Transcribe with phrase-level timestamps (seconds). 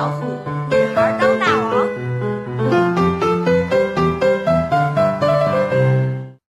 [0.00, 0.24] 老虎，
[0.70, 1.86] 女孩当大王。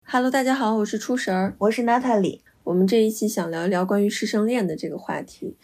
[0.03, 2.41] Hello，大家好，我是初神儿，我是娜塔莉。
[2.63, 5.55] 我们这一期想聊一聊关于师生恋的这个话题，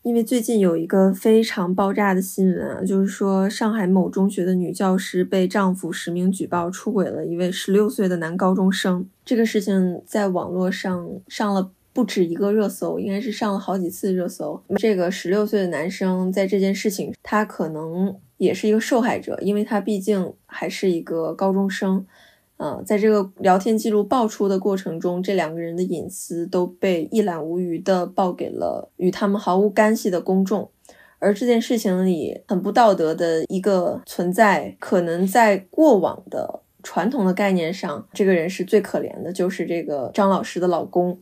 [0.00, 9.06] 因为最近有一个非常爆炸的新闻啊，就是说上海某中学的女教师被丈夫实名举报出轨了一位十六岁的男高中生。
[9.26, 11.72] 这个事情在网络上上了。
[11.96, 14.62] 不止一个热搜，应该是上了好几次热搜。
[14.76, 22.04] 这个十六岁的男生在这件事情，他可能也是一个受害者，因为他毕竟还是一个高中生。
[22.58, 30.70] 呃，在这个聊天记录爆出的过程中，这两个人的隐私都被一览无余的报给了与他们毫无干系的公众。
[31.18, 41.18] 而这件事情里很不道德的一个存在，可能在过往的传统的概念上，这个人是最可怜的，就是这个张老师的老公。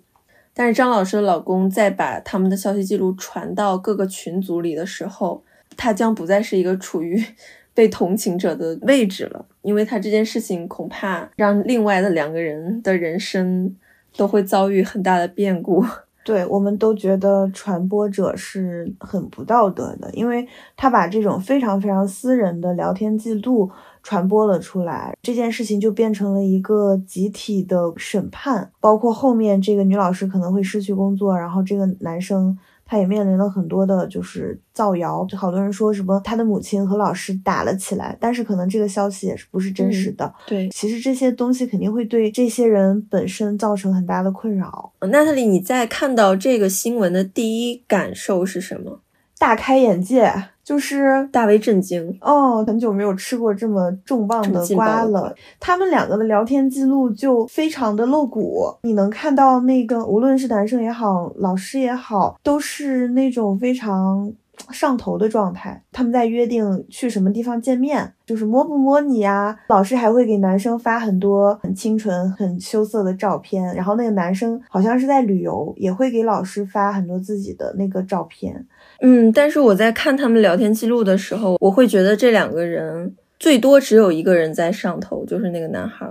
[0.54, 5.42] 但是张老师的老公在把他们的消息记录传到各个群组里的时候，
[5.76, 7.22] 他将不再是一个处于
[7.74, 13.74] 被同情者的位置了，因为他这件事情恐怕让另外的两个人的人生
[14.16, 15.84] 都会遭遇很大的变故。
[16.24, 20.46] 对，我们都觉得传播者是很不道德的，因为
[20.76, 23.70] 他把这种非常非常私人的聊天记录。
[24.04, 40.32] 传播了出来，这件事情就变成了一个集体的审判，包括后面这个女老师可能会失去工作，然后这个男生他也面临了很多的，就是造谣，就好多人说什么他的母亲和老师打了起来，但是可能这个消息也是不是真实的。
[40.46, 44.92] 对，其实这些东西肯定会对这些人本身造成很大的困扰。
[45.00, 49.00] 娜塔莉，你在看到这个新闻的第一感受是什么？
[49.44, 50.32] 大开眼界。
[50.64, 55.30] 就是大为震惊哦，很久没有吃过这么重磅的瓜了。
[55.60, 64.32] 他们两个的聊天记录就非常的露骨，你能看到那个无论是男生也好，老师也好，都是那种非常
[64.70, 65.82] 上头的状态。
[65.92, 69.56] 他们在约定去什么地方见面，就是摸不摸你呀？
[69.68, 78.66] 老师还会给男生发很多很清纯、很羞涩的照片，然后那个男生好像是在旅游，也会给老师发很多自己的那个照片。
[79.00, 86.06] 嗯，但是我在看他们聊天记录的时候，我会觉得这两个人最多只有一个人在上头，就是那个男孩。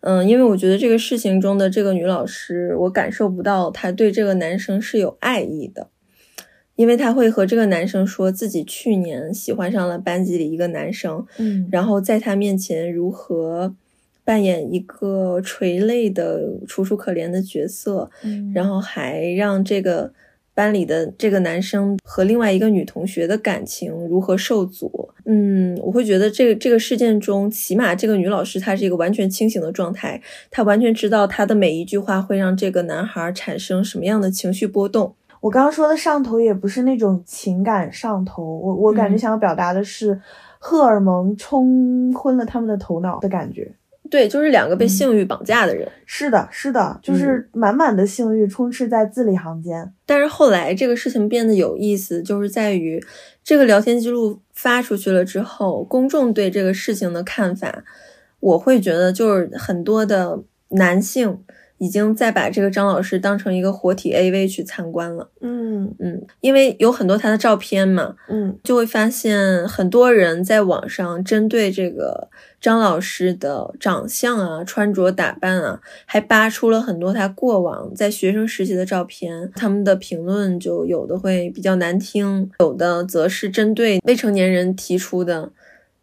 [0.00, 5.86] 嗯，因为我觉得这个事情中的这个女老师，我感受不到她对这个男生是有爱意的，
[6.76, 13.74] 因为她会和这个男生说自己去年喜欢上了班级里一个男生，嗯，然后在他面前如何
[14.24, 20.12] 扮演一个垂泪的楚楚可怜的角色，嗯，然后还让这个。
[20.54, 25.08] 班里的这个男生和另外一个女同学的感情如何受阻？
[25.24, 35.14] 嗯，我会觉得这个这个事件中，起码这个女老师她是一个完全清醒的状态，她完全知道她的每一句话会让这个男孩产生什么样的情绪波动。
[35.42, 40.18] 我刚刚说的上头也不是那种情感上头，我我感觉想要表达的是
[40.60, 43.74] 荷尔蒙冲昏了他们的头脑的感觉。
[44.08, 45.90] 对，就是两个被性欲绑架的人。
[46.06, 49.92] 是的，是的，就是满满的性欲充斥在字里行间。
[50.06, 53.04] 但是后来这个事情变得有意思，就是在于
[53.42, 57.82] 这个聊天记录发出去了之后，公众对这个事情的看法，
[58.38, 60.38] 我会觉得就是很多的
[60.68, 61.40] 男性。
[61.82, 65.28] 已经在把这个张老师当成一个活体 AV 去参观了。
[65.40, 72.28] 嗯嗯，因为有很多他的照片嘛，嗯，就会发现很多人在网上针对这个
[72.60, 79.50] 张老师的长相啊、穿着打扮啊，还扒出了很多他过往在学生时期的照片。
[79.56, 85.50] 他们的评论就有的会比较难听，有的则是针对未成年人提出的。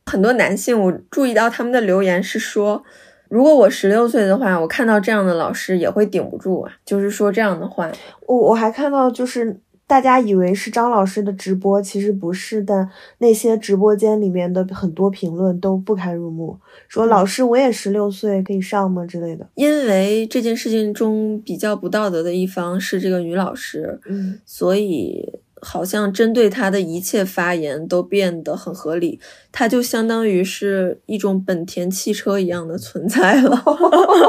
[0.06, 2.84] 很多男性，我注意到他们的留言是说。
[3.30, 6.74] 如果我十六岁的话，我看到这样的老师也会顶不住啊。
[6.84, 7.90] 就是说这样的话，
[8.28, 12.90] 我我还看到，就是大家以为是张老师的直播，其实不是的。
[13.20, 19.48] 那些直播间里面的很多评论都不堪入目，说老师我也十六岁，可以上吗之类的。
[19.56, 25.40] 因为这件事情中比较不道德的一方是这个女老师，嗯，所以。
[25.62, 29.20] 好像针对他的一切发言都变得很合理，
[29.52, 33.64] 他就相当于是一种本田汽车一样的存在了，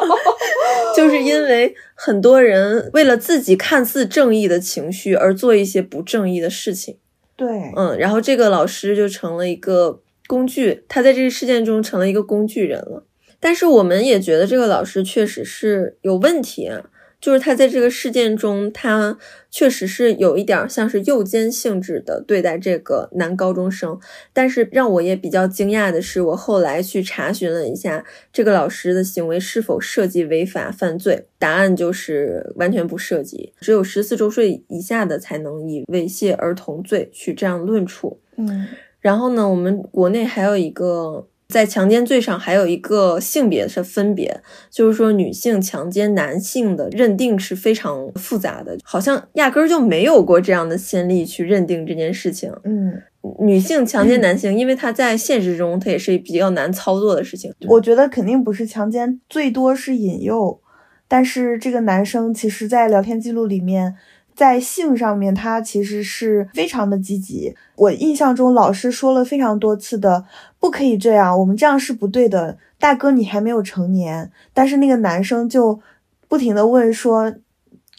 [0.96, 6.96] 就是因为很多人为了自己看似正义的情绪而做一些不正义的事情。
[7.36, 13.04] 对，嗯，然后这个老师就成了一个工具，他在这个事件中成了一个工具人了。
[13.42, 16.89] 但是我们也觉得这个老师确实是有问题啊。
[17.20, 19.18] 就是他在这个事件中，他
[19.50, 23.98] 确实是有一点像是诱奸性质的对待这个男高中生。
[24.32, 33.52] 但是让我也比较惊讶的是，我后来去查询了一下这个老师的行为是否涉及违法犯罪，答案就是完全不涉及。
[33.60, 38.18] 只有十四周岁以下的才能以猥亵儿童罪去这样论处。
[38.36, 38.66] 嗯，
[39.00, 41.26] 然后呢，我们国内还有一个。
[41.50, 52.50] 在强奸罪上还有一个性别的分别，就是说女性强奸男性的认定是非常复杂的，好像压根儿就没有过这样的先例去认定这件事情。
[52.64, 52.94] 嗯，
[53.40, 57.52] 女性强奸 男性，因为他在现实中他也是比较难操作的事情。
[57.66, 60.60] 我觉得肯定不是强奸，最多是引诱，
[61.06, 63.96] 但是这个男生其实在聊天记录里面。
[64.40, 67.54] 在性上面，他其实是非常的积极。
[67.76, 70.24] 我印象中，老师说了非常多次的，
[70.58, 72.56] 不可以这样，我们这样是不对的。
[72.78, 74.32] 大哥，你还没有成年。
[74.54, 75.78] 但是那个男生就
[76.26, 77.34] 不停的问说，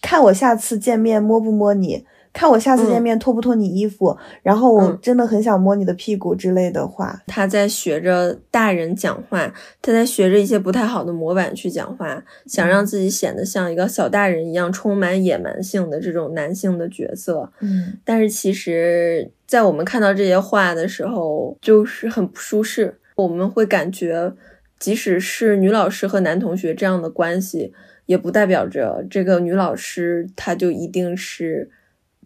[0.02, 2.08] 看我下次见面摸不摸你。
[2.34, 7.22] 看我下次见面脱不脱你衣服，然后我真的很想摸你的屁股之类的话。
[7.28, 17.52] 他在学着大人讲话，他在学着一些不太好的模板去讲话，想让自己显得像一个小大人一样，充满野蛮性的这种男性的角色。
[17.60, 22.98] 嗯，但是其实，在我们看到这些话的时候，就是很不舒适。
[23.16, 24.34] 我们会感觉，
[24.80, 27.74] 即使是女老师和男同学这样的关系，
[28.06, 31.70] 也不代表着这个女老师她就一定是。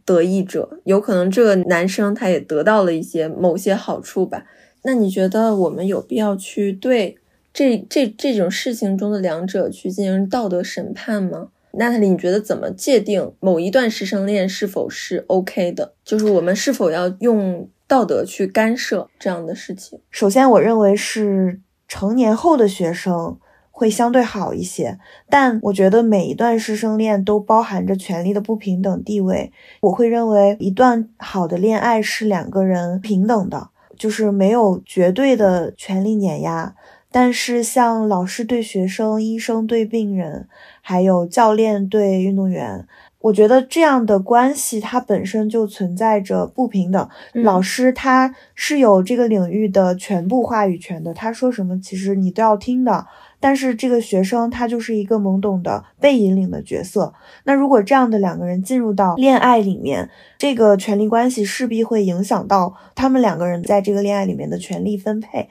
[0.05, 4.45] 得益者有可能这个男生他也得到了一些某些好处吧？
[4.83, 7.17] 那你觉得我们有必要去对
[7.51, 11.49] 这这这种事情中的两者去进行道德审判吗？
[11.71, 15.93] 娜塔莉，你觉得怎么界定某一段师生恋是否是 OK 的？
[16.05, 19.99] 就是我们是否要用道德去干涉这样的事情？
[20.11, 23.37] 首先，我认为是成年后的学生。
[23.77, 24.97] 会相对好一些，
[25.29, 29.51] 但我觉得每一段师生恋都包含着权力的不平等地位。
[29.81, 36.73] 我会认为一段好的恋爱是两个人平等的，就是没有绝对的权力碾压。
[37.11, 40.47] 但是像老师对学生、医生对病人，
[40.81, 42.87] 还有教练对运动员，
[43.19, 47.09] 我觉得这样的关系它本身就存在着不平等。
[47.33, 53.05] 老师他是有这个领域的全部话语权的，他说什么其实你都要听的。
[53.45, 57.13] 但是这个学生他就是一个懵懂的被引领的角色。
[57.43, 60.09] 那如果这样的两个人进入到恋爱里面，
[60.39, 65.47] 这个权力关系势必会影响到他们两个人在这个恋爱里面的权力分配。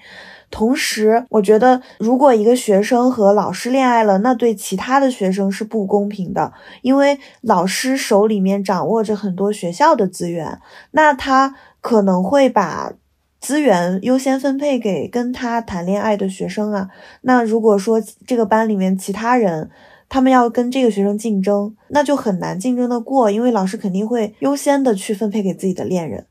[0.50, 6.52] 同时，我觉得如果一个学生和老师恋爱了，那对其他的学生是不公平的，
[6.82, 10.58] 因为老师手里面掌握着很多学校的资源，
[10.90, 12.92] 那他可能会把。
[13.44, 16.88] 资源优先分配给跟他谈恋爱的学生啊。
[17.20, 19.68] 那如果说这个班里面其他人，
[20.08, 26.24] 他们要跟这个学生竞争，那就很难竞争的过，因为老师肯定会优先的去分配给自己的恋人。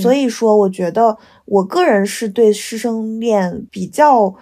[0.00, 4.34] 所以说，我觉得我个人是对师生恋比较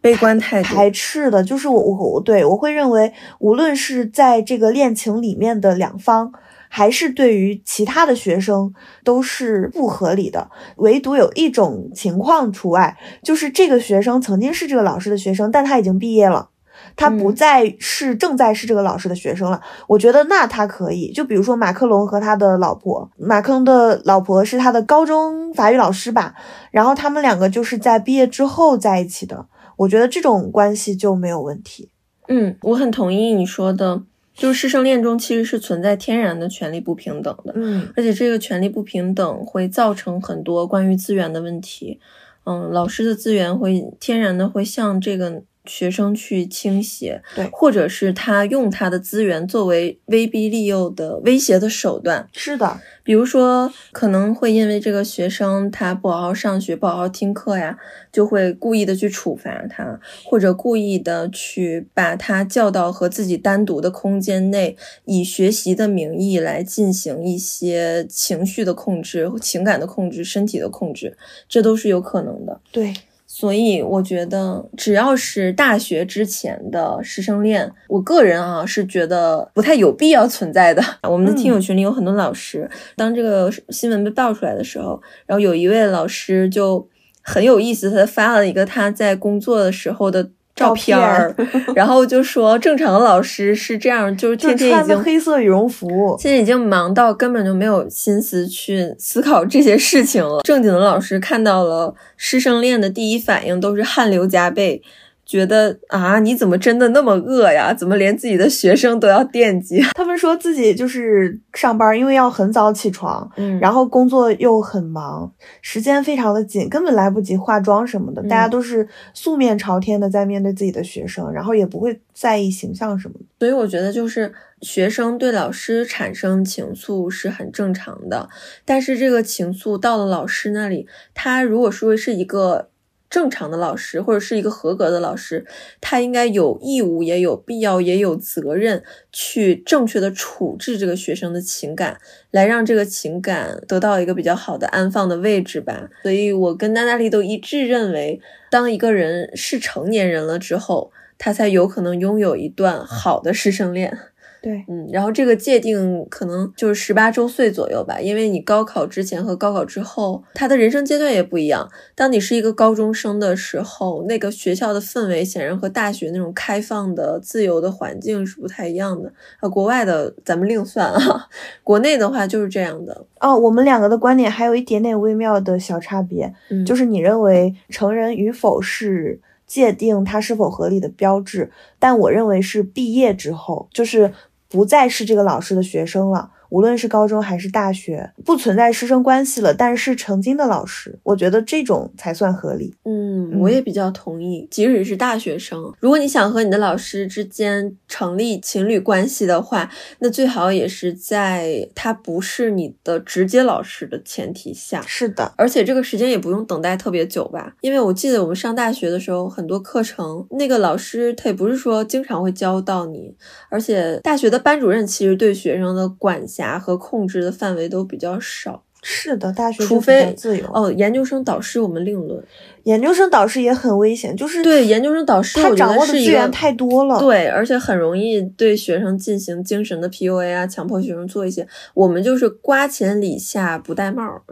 [0.00, 6.32] 悲观态度排斥的，就是我我对我会认为，无论是在这个恋情里面的两方。
[6.68, 8.72] 还是对于其他的学生
[9.04, 16.50] 都是不合理的，唯独有一种情况除外，就是这个学生曾经是这个老师的学生，但他已经毕业了，
[16.94, 19.60] 他不再是正在是这个老师的学生了。
[19.86, 26.34] 我觉得那他可以，就比如说马克龙和他的老婆，马克龙的老婆是他的高中法语老师吧，
[26.70, 31.90] 然后他们两个就是在毕业之后在一起的，我觉得这种关系就没有问题。
[32.28, 34.02] 嗯，我很同意你说的。
[34.38, 42.00] 就是师生恋中其实是存在天然的权利不平等的，嗯，而且这个权利不平等会造成很多关于资源的问题，
[42.44, 45.42] 嗯，老师的资源会天然的会向这个。
[45.68, 57.78] 学生去倾斜，对，或者是他用他的资源作为威逼利诱的威胁的手段，是的，比如说可能会因为这个学生他不好好上学，不好好听课呀，
[58.10, 71.16] 就会故意的去处罚他，或者故意的去把他叫到和自己单独的空间内，以学习的名义来进行一些情绪的控制、情感的控制、身体的控制，
[71.48, 72.94] 这都是有可能的，对。
[73.38, 80.82] 所以我觉得，只要是大学之前的师生恋，我个人啊是觉得不太有必要存在的。
[81.08, 86.88] 我们的听友群里有很多老师，当这个新闻被爆出来的时候，然后有一位老师就
[87.22, 90.30] 很有意思，他发了一个他在工作的时候的。
[90.58, 91.34] 照片儿，
[91.74, 100.40] 然后就说正常的老师是这样，就是天天已经黑色羽绒服，现在已经忙到根本就没有心思去思考这些事情了。
[100.42, 104.82] 正经的老师看到了师生恋的第一反应都是汗流浃背，
[105.28, 107.74] 觉得啊，你怎么真的那么饿呀？
[107.74, 109.82] 怎么连自己的学生都要惦记？
[109.94, 115.30] 他们说自己就是上班，因为要很早起床，嗯，然后工作又很忙，
[115.60, 118.22] 时间非常的紧，根本来不及化妆什么的。
[118.22, 123.26] 大家都是素面朝天的在面对自己的学生，然后也不会在意形象什么的。
[123.38, 124.32] 所以我觉得，就是
[124.62, 128.26] 学生对老师产生情愫是很正常的，
[128.64, 132.70] 但是这个情愫到了老师那里，他如果说是一个。
[133.10, 135.46] 正常的老师或者是一个合格的老师，
[135.80, 141.98] 他应该有义务，也有必要，也有责任去正确的处置这个学生的情感，
[142.30, 145.88] 来让这个情感得到一个比较好的安放的位置吧。
[146.02, 153.98] 所以我跟娜娜丽都一致认为，当一个人是成年人了之后，他才有可能拥有一段好的师生恋。
[154.40, 161.68] 对，嗯，然后这个界定可能就是十八周岁左右吧，因为你高考之前和高考之后，他的人生阶段也不一样。
[161.96, 169.12] 当你是一个高中生的时候，那个学校的氛围显然和大学那种开放的、自由的环境是不太一样的。
[169.40, 171.26] 啊，国外的咱们另算啊，
[171.64, 173.04] 国内的话就是这样的。
[173.18, 176.32] 哦，我们两个的观点还有一点点微妙的小差别，
[176.64, 184.12] 就是你认为成人与否是界定他是否合理的标志，但我认为是毕业之后，就是。
[184.48, 186.32] 不再是这个老师的学生了。
[186.50, 192.74] 无论是高中还是大学，不存在师生关系了，但是曾经的老师，我觉得这种才算合理。
[192.84, 194.46] 嗯，我也比较同意。
[194.50, 204.80] 即使是大学生，如果你想和你的老师之间成立情侣关系的话，那最好也是在他不是你的直接老师的前提下。
[204.86, 207.54] 是的，而且这个时间也不用等待特别久吧？
[207.60, 213.14] 因为我记得我们上大学的时候，很多课程那个老师他也不是说经常会教到你，
[213.50, 216.18] 而且大学的班主任其实对学生的管。
[216.38, 220.70] 辖和控制的范围都比较少，是的，大学除非自由哦。
[220.70, 222.22] 研究生导师我们另论，
[222.62, 231.44] 研究生导师也很危险，就是对研究生导师，他掌握的资源太多了，对，而且很容易对学生进行精神的 PUA 啊，强迫学生做一些。
[231.74, 234.22] 我们就是瓜钱李下不戴帽，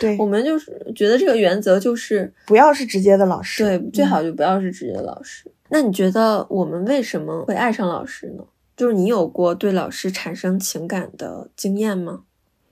[0.00, 5.44] 对， 我们就是觉得这个原则就是不要是直接的老师，对，最好就不要是直接的老师。
[5.68, 8.44] 那你觉得我们为什么会爱上老师呢？
[8.76, 12.22] 就是你有过对老师产生情感的经验吗？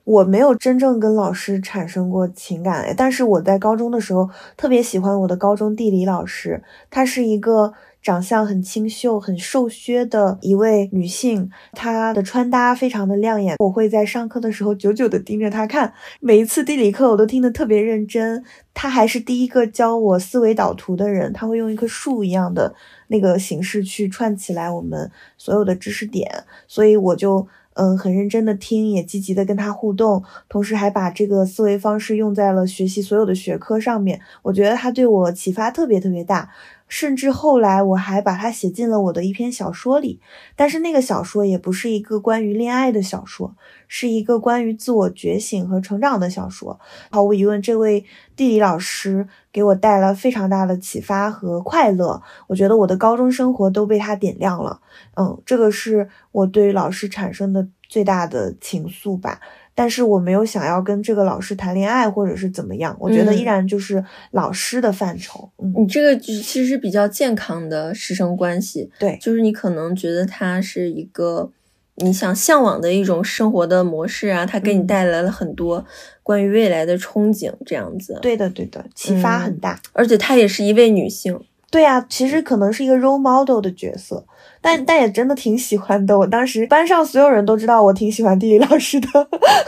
[0.03, 18.43] 我没有真正跟老师产生过情感，但是我在高中的时候特别喜欢我的高中地理老师，他是一个长相很清秀、很瘦削的一位女性，她的穿搭非常的亮眼，我会在上课的时候久久的盯着她看，每一次地理课我都听得特别认真。
[18.73, 22.75] 她还是第一个教我思维导图的人，她会用一棵树一样的。
[23.07, 26.27] 那个形式去串起来我们所有的知识点，
[26.67, 34.19] 所以我就嗯很认真的听，也积极的跟他互动，同时还把这个思维方式用在了学习所有的学科上面。
[34.41, 36.49] 我觉得他对我启发特别特别大。
[36.93, 40.21] 甚至后来我还把它写进了我的一篇小说里，
[40.55, 43.55] 但是那个小说也不是一个关于恋爱的小说，
[43.87, 46.79] 是一个关于自我觉醒和成长的小说。
[47.09, 52.21] 毫无疑问，这位地理老师给我带来非常大的启发和快乐。
[52.45, 54.79] 我觉得我的高中生活都被他点亮了。
[55.15, 59.41] 嗯，这个是我对于老师产生的最大的情愫吧。
[59.75, 65.49] 但是我没有想要跟这个老师谈恋爱，或者是怎么样，我觉得依然就是老师的范畴。
[65.57, 71.51] 嗯，你这个其实是比较健康的师生关系，对，就是你可能觉得他是一个
[71.95, 75.85] 你想向往的一种生活的模式啊，他给你带来了很多
[76.21, 78.19] 关于未来的憧憬，这样子。
[78.21, 79.79] 对的，对的，启发很大。
[79.93, 81.39] 而且她也是一位女性。
[81.71, 84.25] 对啊，其实可能是一个 role model 的角色。
[84.63, 86.17] 但但也真的挺喜欢的。
[86.17, 89.07] 我当时班上所有人都知道我挺喜欢地理老师的，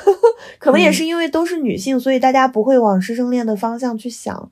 [0.58, 4.50] 可能也是因为都是女性，所以大家不会往师生恋的方向去想。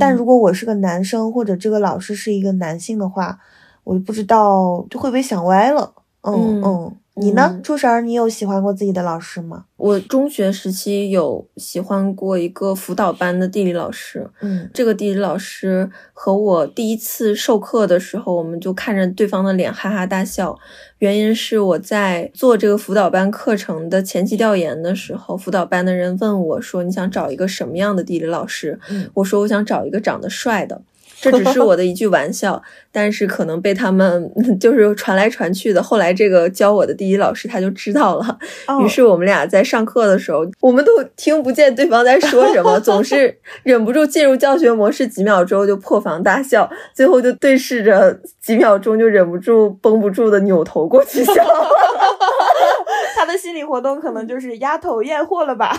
[0.00, 3.38] 但如果我是个男生，或者这个老师是一个男性的话，
[3.84, 5.92] 我就不知道就会不会想歪了。
[6.22, 6.96] 嗯嗯。
[7.14, 8.06] 你呢，初婶？
[8.06, 9.66] 你有喜欢过自己的老师吗？
[9.76, 14.30] 我中学时期有喜欢过一个辅导班的地理老师。
[14.40, 20.58] 嗯，这个地理老师和我第一次授课的时候，我们就看着对方的脸哈哈大笑。
[21.00, 28.80] 原因是我在做这个辅导班课程的前期调研的时候，辅导班的人问我说：“你想找一个什么样的地理老师？”
[29.14, 30.80] 我说：“我想找一个长得帅的。”
[31.22, 32.60] 这只是我的一句玩笑，
[32.90, 35.80] 但是可能被他们 就是传来传去的。
[35.80, 38.38] 后来这个教我的第一老师他就知道了，
[38.84, 51.32] 于是我们俩在上课的时候，我们都听不见对方在说什么，总是忍不住进入教学模式，几秒钟就破防大笑，最后就对视着几秒钟，就忍不住绷不住的扭头过去笑。
[53.14, 55.76] 他的心理活动可能就是丫头验货了吧？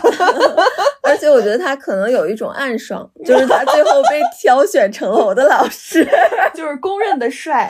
[1.03, 6.07] 而且我觉得他可能有一种暗爽，就是他最后被挑选成了我的老师，
[6.53, 7.69] 就是公认的帅，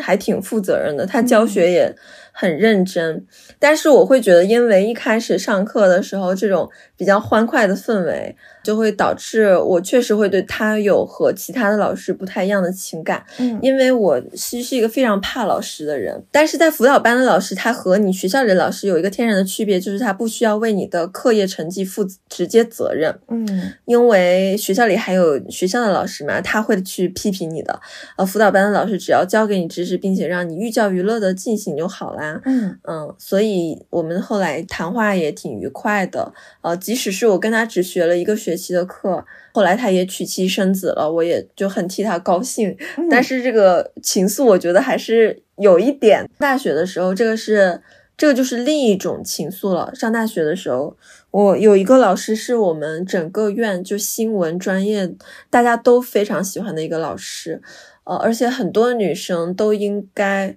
[0.00, 1.06] 还挺负责任的。
[1.06, 1.94] 他教学也
[2.32, 3.26] 很认真，
[3.58, 8.36] 但是我会觉得，因为一开始上课的时候这种比较欢快的氛围。
[8.62, 16.22] 就会导致我确实会对他有和其他的老师不太一样的情感，嗯，因为我其实是一个非常怕老师的人。
[16.30, 27.80] 但是在辅导班的老师，他和你学校里的老师有一个天然的区别，就是他不需要为你的课业成绩负直接责任，嗯，因为学校里还有学校的老师嘛，他会去批评你的。
[28.16, 36.32] 呃，辅导班的老师只要教给你知识，并且让你寓教于乐的进行就好啦，嗯嗯，所以我们后来谈话也挺愉快的。
[36.60, 38.51] 呃，即使是我跟他只学了一个学。
[38.52, 42.76] 学期的课，后来他也娶妻生子了，我也就很替他高兴。
[43.10, 46.28] 但是这个情愫，我觉得还是有一点。
[46.38, 47.80] 大学的时候，这个是
[48.14, 49.94] 这个就是另一种情愫了。
[49.94, 50.94] 上大学的时候，
[51.30, 55.14] 我有一个老师是我们整个院就新闻专业
[55.48, 57.62] 大家都非常喜欢的一个老师，
[58.04, 60.54] 呃，而且很多女生都应该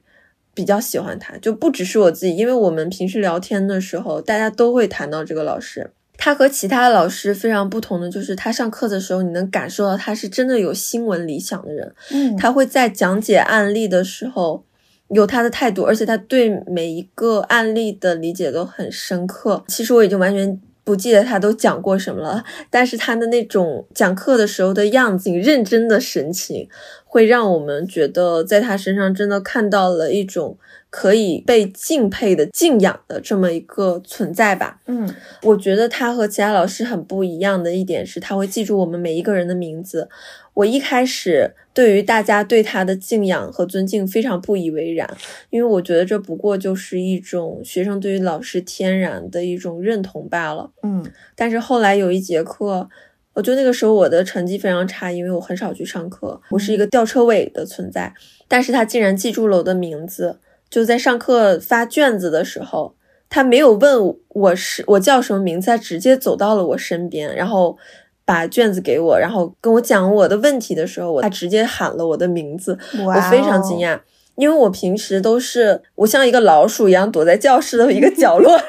[0.54, 5.92] 比较喜欢他，就不只是我自己，因为我们平时聊天的时候，大家都会谈到这个老师。
[6.18, 11.94] 他和其他老师非常不同的就是，他上课的时候，你能感受到他是真的有新闻理想的人。
[12.12, 14.64] 嗯，他会在讲解案例的时候
[15.10, 19.64] 有他的态度，而且他对每一个案例的理解都很深刻。
[19.68, 26.70] 其实我已经完全不记得他都讲过什么了，但是他的那种讲课的时候的样子，认真的神情，
[27.04, 30.58] 会让我们觉得在他身上真的看到了一种。
[30.92, 34.80] 可以被敬佩的敬仰的这么一个存在吧。
[34.88, 40.08] 嗯，我觉得他和其他老师很不一样的一点是，他会记住我们每一个人的名字。
[40.56, 45.08] 我一开始对于大家对他的敬仰和尊敬非常不以为然，
[45.50, 50.72] 因为我觉得这不过就是一种学生对于老师天然的一种认同罢了。
[50.82, 52.90] 嗯，但是后来有一节课，
[53.34, 58.14] 我觉得那个时候我的成绩非常差，因为我很少去上课，我是一个吊车尾的存在。
[58.48, 60.40] 但是他竟然记住了我的名字。
[60.68, 62.96] 就在上课发卷子的时候，
[63.30, 67.78] 他没有问我是我叫什么名字，他直接走到了我身边，然后
[68.26, 74.00] 把卷子给我，然后跟我讲我的问题的时候，他直接喊了我的名字，我非常惊讶，
[74.36, 78.64] 因为我平时都是我像一个老鼠一样躲在教室的一个角落里，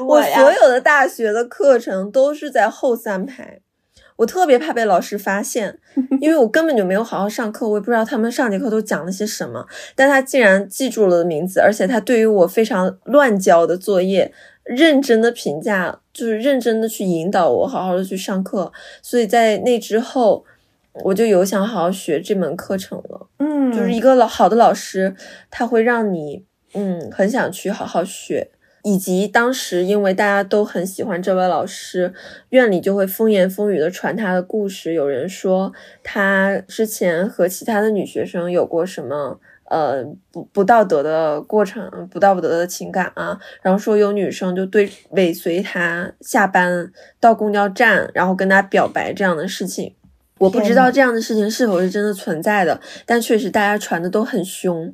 [0.06, 3.60] 我所有的大学的课程都是在后三排。
[4.16, 5.78] 我特别怕被老师发现，
[6.20, 9.66] 因为我根本就没有好好上课，我也不知道他们上节课都讲了些什么。
[9.96, 14.32] 但他竟然记住了名字，而且他对于我非常乱交的作业，
[14.64, 18.72] 认真的评价，就是认真的去引导我好好的去上课。
[19.00, 20.44] 所以在那之后，
[21.04, 23.26] 我就有想好好学这门课程了。
[23.38, 25.14] 嗯，就是一个老好的老师，
[25.50, 26.44] 他会让你
[26.74, 28.50] 嗯很想去好好学。
[28.84, 32.12] 以及当时，因为大家都很喜欢这位老师，
[32.48, 34.92] 院里就会风言风语的传他的故事。
[34.92, 35.72] 有人说
[36.02, 39.38] 他之前和其他的女学生有过什么
[39.72, 43.38] 呃不不道德的过程，不道德的情感啊。
[43.62, 49.94] 然后说有女生就对尾随他下班到公交站，然后跟他表白这样的事情。
[50.42, 54.92] 我不知道这样的事情是否是真的存在的，但确实大家传的都很凶。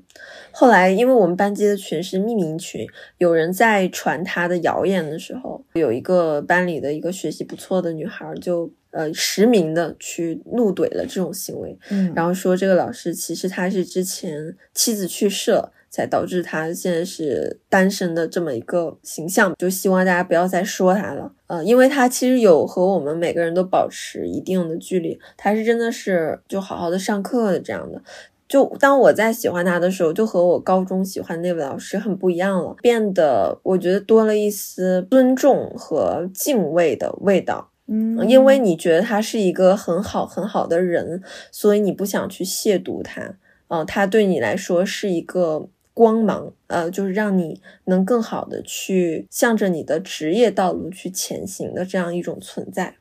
[0.50, 15.72] 后来，因为我们班级的群是匿名群，有人在传他的谣言的时候，有一个班里的一个学习不错的女孩就呃实名的去怒怼了这种行为，嗯，然后说这个老师其实他是之前妻子去世了。
[15.90, 28.02] 才导致他现在是单身的这么一个形象，就希望大家不要再说他了，呃，因为他其实有和我们每个人都保持一定的距离，他是真的是就好好的上课的这样的。
[28.46, 37.70] 就当我在喜欢他的时候，就和我高中喜欢那位老师很不一样了，变得我觉得多了一丝尊重和敬畏的味道。
[37.86, 43.34] 嗯，因为你觉得他是一个很好很好的人，所以你不想去亵渎他。
[43.68, 45.68] 呃，他对你来说是一个。
[45.98, 52.94] 光芒，呃，就是让你能更好的去向着你的职业道路去前行的这样一种存在。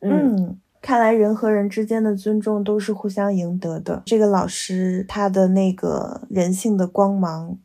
[0.00, 4.02] 嗯，看来人和人之间的尊重都是互相赢得的。
[4.06, 7.58] 这个老师他的那个人性的光芒，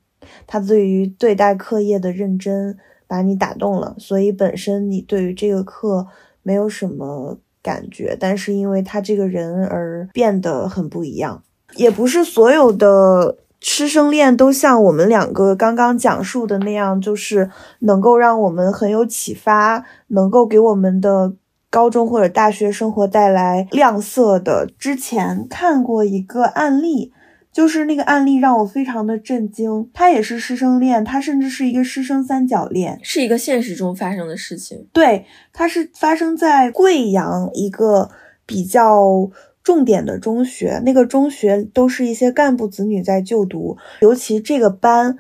[0.46, 3.96] 他对于对待课业的认真，把你打动了。
[3.98, 6.06] 所以本身你对于这个课
[6.44, 11.42] 没有什么感觉，但是因为他这个人而变得很不一样。
[11.78, 13.38] 也不是所有的。
[13.68, 17.50] 师生恋都像我们两个刚刚讲述的那样，就是
[17.80, 21.34] 能够让我们很有启发，能够给我们的
[21.72, 24.70] 高中或者大学生活带来亮色的。
[24.78, 27.12] 之前看过一个案例，
[27.52, 29.90] 就是那个案例让我非常的震惊。
[29.92, 34.86] 它也是师生恋，它甚至是一个师生三角恋，是一个现实中发生的事情。
[34.94, 38.12] 对，它是发生在贵阳一个
[38.46, 39.28] 比较
[39.66, 45.18] 重点的中学，那个中学都是一些干部子女在就读，尤其这个班。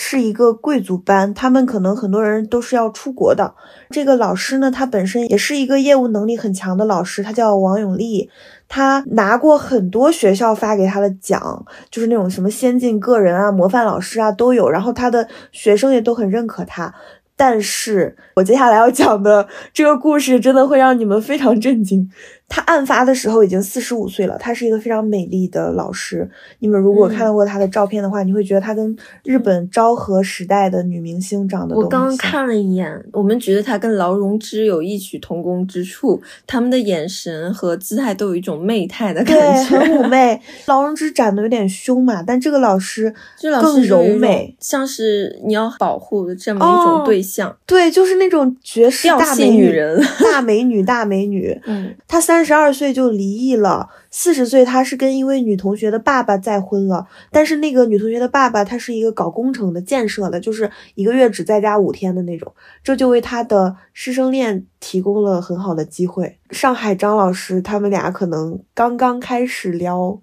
[0.00, 3.56] 是一个贵族班，他们可能很多人都是要出国的。
[3.90, 8.30] 这个老师呢，他本身也是一个业务能力很强的老师，他叫王永利，
[8.68, 14.70] 他拿过很多学校发给他的奖，就是那种什么先进个人啊、模范老师啊都有。
[14.70, 16.94] 然后他的学生也都很认可他。
[17.34, 22.08] 但是我接下来要讲的这个故事真的会让你们非常震惊。
[22.48, 26.28] 他案发的时候已经四十五岁了，他是一个非常美丽的老师。
[26.60, 39.36] 你们如果看到过他的照片的话，你会觉得他跟日本昭和时代的女明星长得我刚看了一眼，我们觉得他跟劳荣枝有异曲同工之处，他们的眼神和姿态都有一种媚态的感
[39.68, 40.40] 觉，很妩媚。
[40.66, 43.14] 劳荣枝长得有点凶嘛，但这个老师
[43.60, 47.54] 更柔美，像是你要保护的这么一种对象。
[47.66, 51.60] 对，就是那种绝世大美女人，大美女，大美女。
[51.66, 52.37] 嗯，他三。
[52.38, 66.38] 三十二岁就离异了，四十岁他是跟一位女同学的爸爸再婚了，但是那个女同学的爸爸他是一个搞工程的建设的，就是一个月只在家五天的那种，这就为他的师生恋提供了很好的机会。
[66.50, 70.20] 上海张老师他们俩可能刚刚开始撩，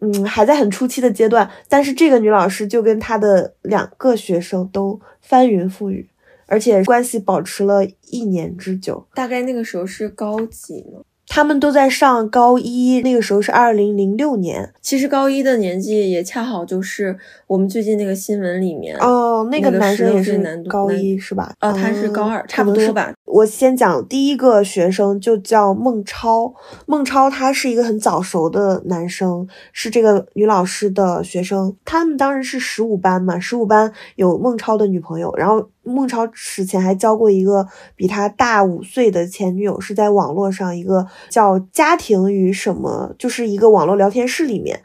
[0.00, 6.10] 嗯，还在很初期的阶段，但是这个女老师就跟她的两个学生都翻云覆雨，
[6.46, 9.06] 而且关系保持了一年之久。
[9.14, 11.04] 大概那个时候是高几呢？
[11.34, 14.70] 他们都在上高一，那个时候是二零零六年。
[14.82, 17.16] 其实高一的年纪也恰好就是
[17.46, 21.54] 我们最近那个新闻里面哦，那个男生也是男高一是吧？
[21.62, 23.10] 哦，他是高二，差不多吧。
[23.32, 26.52] 我先讲第一个学生，就叫孟超。
[26.84, 31.74] 孟超他是一个很早熟的男生，是这个女老师的学生。
[31.84, 35.68] 他们当时是十五班嘛，十五班有孟超的女朋友，然后。
[35.84, 37.66] 孟超此前还交过一个
[37.96, 44.80] 比他大五岁的前女友，是在网络上一个叫“家庭与什么”，就是一个网络聊天室里面。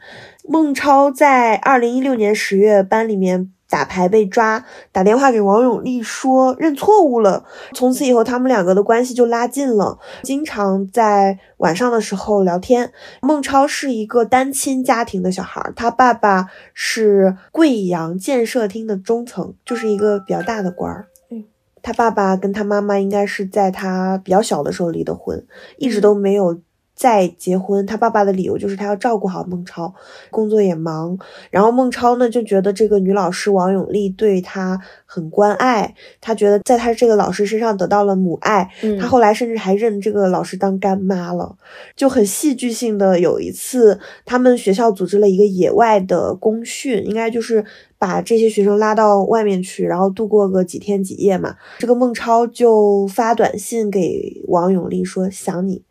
[0.48, 3.52] 孟超在二零一六年十月班里面。
[3.68, 7.44] 打牌被抓，打电话给王永利说认错误了。
[7.74, 12.92] 从此以后，他们两个的关系就拉近了，经常在晚上的时候聊天。
[13.20, 21.08] 孟超是一个单亲家庭的小孩，他爸爸是贵阳建设厅的中层，就是一个比较大的官儿。
[21.30, 21.44] 嗯，
[21.82, 26.58] 他爸爸跟他妈妈应该是在他比较小的时候离的婚，一直都没有。
[26.98, 29.94] 再结婚，他爸爸的理由就是他要照顾好孟超，
[30.30, 31.16] 工作也忙。
[31.48, 38.68] 然后孟超呢就觉得这个女老师王永丽对他很关爱，他觉得在他这个老师身上得到了母爱。
[39.00, 41.56] 他后来甚至还认这个老师当干妈了，
[41.94, 47.64] 就很戏剧性的有一次，他们学校组织了一个野外的公训，应该就是
[47.96, 51.54] 把这些学生拉到外面去，然后度过个几天几夜嘛。
[51.78, 55.84] 这个孟超就发短信给王永丽说想你。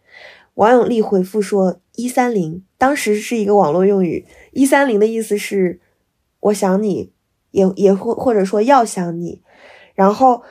[0.58, 4.26] 王永利回复说：“一三零，当时是一个网络用语。
[4.54, 5.80] 一三零的意思是
[6.39, 7.12] 我想你，
[7.52, 9.43] 也也或或者说要想你。
[9.93, 10.41] 然后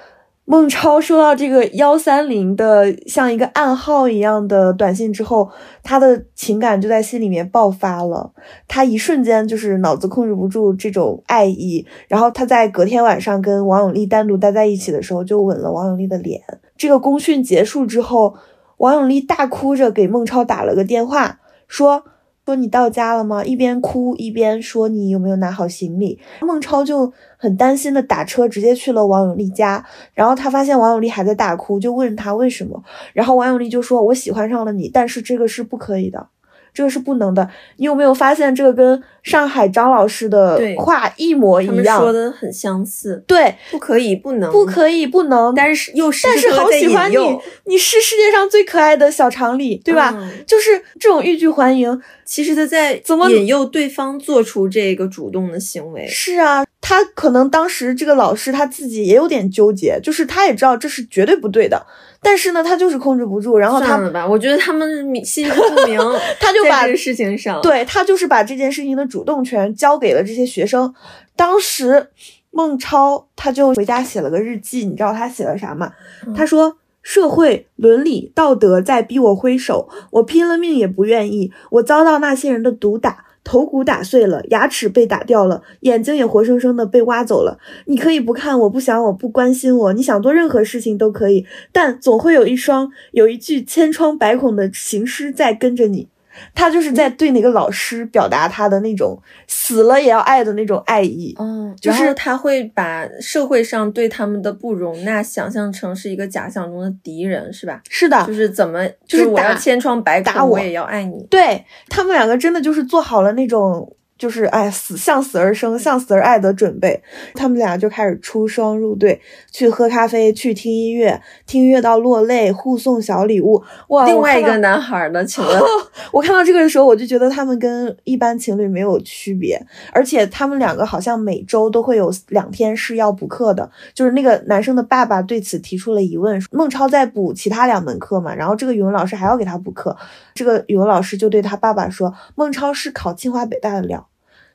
[0.45, 5.51] 孟超收到这个幺三零的像一个暗号一样的短信之后，
[5.83, 8.33] 他的情感就在心里面爆发了。
[8.69, 11.85] 他一瞬间就是脑子控制不住这种爱意。
[12.07, 16.41] 然后他在隔天晚上跟王永利单独待在一起的时候，就吻了王永利的脸。
[16.77, 18.37] 这个公训结束之后。”
[18.79, 22.05] 王永利大哭着给孟超打了个电话，说
[22.45, 23.45] 说你到家了吗？
[23.45, 26.21] 一边哭一边说你有没有拿好行李。
[26.43, 29.85] 孟超就很担心的打车直接去了王永利家，
[30.15, 36.29] 然后他发现王永利还在大哭，就问他为什么，然后王永利就说我喜欢上了你，但是这个是不可以的。
[36.77, 41.99] 这个是不能的，你有没有发现这个跟上海张老师的话一模一样？
[41.99, 43.25] 说的很相似。
[43.27, 45.55] 对，不可以，不能，不可以，不能。
[45.55, 47.17] 但是又但是好喜欢你，
[47.65, 50.15] 你是世界上最可爱的小常理，对吧？
[50.47, 56.07] 就是这种欲拒还迎，其实他在怎么引诱对方做出这个主动的行为？
[56.07, 61.87] 是啊，他可能当时这个老师他自己也有点纠结，就是他也知道这是绝对不对的。
[62.27, 65.97] 但是呢，他就是控制不住，然后他们吧，我觉得他们心知肚明，
[66.41, 70.93] 他就把这个事情上，对他就是把这件事情的主动权交给了这些学生。
[71.37, 72.09] 当时
[72.51, 75.93] 孟超他就回家写了个日记，你知道他写了啥吗？
[76.35, 87.61] 他说：“社会伦理道德在逼我挥手，我拼了命也不愿意，我遭到那些人的毒打。”头骨打碎了，牙齿被打掉了，眼睛也活生生的被挖走了。
[87.85, 96.09] 你可以不看我，不想我，不关心我，你想做任何事情都可以，但总会有一双有一具千疮百孔的行尸在跟着你。
[96.55, 101.35] 他就是在对那个老师表达他的那种死了也要爱的那种爱意。
[101.39, 107.81] 嗯，就是他会把社会上对他们的不容纳想象成是一个假想中的敌人，是吧？
[107.89, 111.27] 是的，就是怎么，就是我要千疮百孔，我也要爱你。
[111.31, 113.93] 对他们两个真的就是做好了那种。
[114.19, 117.03] 就是哎，死向死而生，向死而爱的准备。
[117.35, 123.63] 他们俩就开始出双入对，去喝咖啡，去听音乐，听音乐到落泪，互送小礼物。
[123.89, 124.07] 哇！
[124.07, 125.25] 另外一个男孩呢？
[125.25, 125.61] 请问，
[126.13, 129.61] 我看到这个的时候，我就觉得他们跟一般情侣没有区别，
[129.93, 133.71] 而且他们两个好像每周都会有两天是要补课的。
[133.93, 138.35] 就是那个男生的爸爸对此提出了疑问：孟超在补其他两门课嘛？
[138.35, 139.97] 然后这个语文老师还要给他补课，
[140.35, 144.05] 这个语文老师就对他爸爸说：“孟超是考清华北大的料。”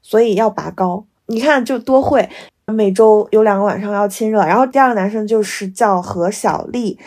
[0.01, 2.29] 所以要拔高，你看就多会。
[2.67, 6.97] 每周有两个晚上要亲热，然后第二个男生就是叫何小丽，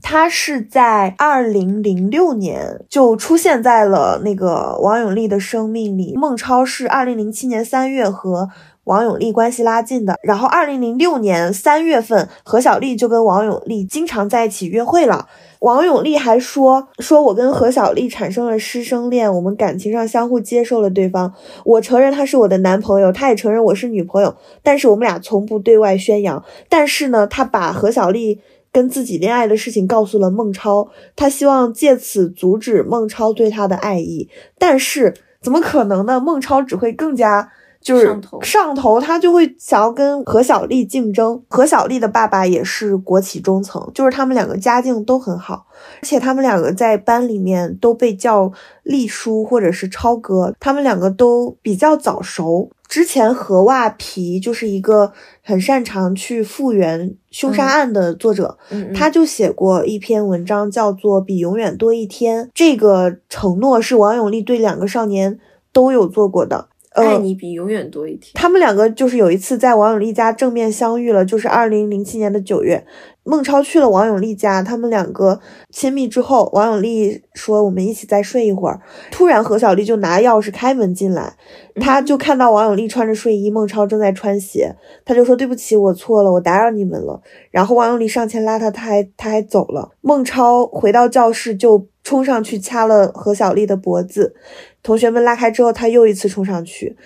[0.00, 6.16] 他是在二零零六年就出现在了那个王永利的生命里。
[6.16, 8.48] 孟超是二零零七年三月和
[8.84, 15.28] 王永利关系拉近的，然后二零零六年三月份何小丽就跟王永利经常在一起约会了。
[15.60, 21.32] 王永利还说：“说我跟何小丽产生了师生恋，我们感情上相互接受了对方。
[21.64, 24.34] 我承认他是我的男朋友，他也承认我是女朋友。
[24.64, 26.44] 但是我们俩从不对外宣扬。
[26.68, 28.40] 但是呢，他把何小丽
[28.72, 34.28] 跟自己恋爱的事情告诉了孟超，他希望借此阻止孟超对他的爱意。
[34.58, 36.18] 但是怎么可能呢？
[36.18, 41.42] 孟超只会更加……”就是上头，上头，他就会想要跟何小丽竞争。
[41.48, 45.66] 何小丽的爸爸也是国企中层，就是他们两个家境都很好，
[46.00, 48.50] 而且他们两个在班里面都被叫
[48.84, 50.54] 丽叔或者是超哥。
[50.60, 52.70] 他们两个都比较早熟。
[52.88, 58.58] 之前何袜皮就是一个很擅长去复原凶杀案的作者，
[58.94, 62.44] 他就写过一篇文章，叫做《比永远多一天》。
[62.52, 65.38] 这个承诺是王永利对两个少年
[65.72, 66.68] 都有做过的。
[66.94, 68.32] 爱你比永远多一天。
[68.34, 72.84] 他们两个就是有一次在王永利家正面相遇了，就是二零零七年的九月，
[73.24, 78.80] 孟超去了王永利家，他们两个亲密之后，王永利说我们一起再睡一会儿。
[79.10, 81.36] 突然何小丽就拿钥匙开门进来，
[81.76, 87.22] 他就看到王永利穿着睡衣，孟超正在穿鞋，他就说对不起，我错了，我打扰你们了。
[87.50, 89.92] 然后王永利上前拉他，他还他还走了。
[90.00, 94.34] 孟超回到教室就冲上去掐了何小丽的脖子。
[94.82, 96.96] 同学们拉开之后，他又一次冲上去，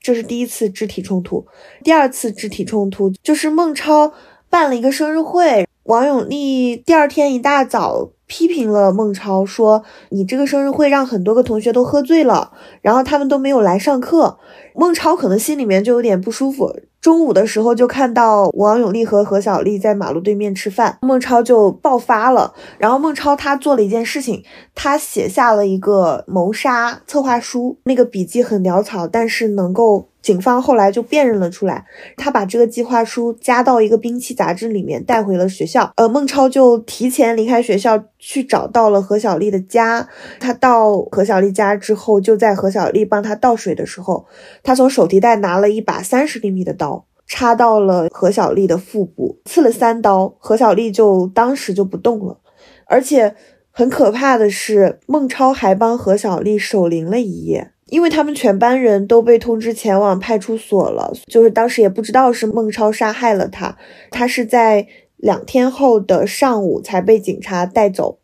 [0.00, 1.44] 这是第一次肢体冲突。
[1.84, 4.10] 第二次肢体冲突就是孟超
[4.56, 14.38] 办了一个生日会，王永利第二天一大早批评了孟超，说你这个生日会让很多个同学都喝醉了，然后他们都没有来上课。
[14.74, 16.74] 孟超可能心里面就有点不舒服。
[17.06, 22.52] 中午的时候就看到王永利和何小丽在马路对面吃饭，孟超就爆发了。
[22.78, 24.42] 然后孟超他做了一件事情，
[24.74, 30.08] 他写下了一个谋杀策划书，那个笔记很潦草，但是能够。
[30.26, 31.84] 警方后来就辨认了出来，
[32.16, 35.92] 他把这个计划书加到一个兵器杂志里面带回了学校。
[35.94, 40.08] 呃，孟超就提前离开学校去找到了何小丽的家。
[40.40, 44.26] 他到何小丽家之后，就在何小丽帮他倒水的时候，
[44.64, 46.95] 他从手提袋拿了一把三十厘米的刀，
[47.26, 50.34] 插到了何小丽的腹部，刺了三刀。
[50.38, 52.38] 何小丽就当时就不动了，
[52.86, 53.34] 而且
[53.70, 57.72] 很可怕的是，孟超还帮何小丽守灵了一夜。
[57.88, 63.76] 因为他们全班人都被通知前往派出所了，就是当时也不知道是孟超杀害了他，
[64.10, 68.18] 他是在两天后的上午才被警察带走。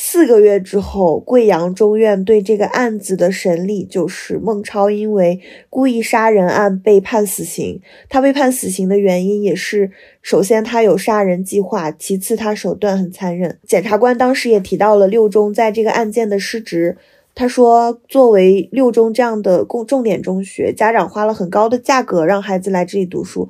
[0.00, 7.80] 四个月之后，贵阳中院对这个案子的审理就是孟超因为故意杀人案被判死刑。
[8.08, 9.90] 他被判死刑的原因也是，
[10.22, 13.58] 首先他有杀人计划，其次他手段很残忍。
[13.66, 16.96] 检察官当时也提到了六中在这个案件的失职。
[17.34, 23.48] 他说：“作为六中这样的重重点中学，家长花了很高的价格让孩子来这里读书，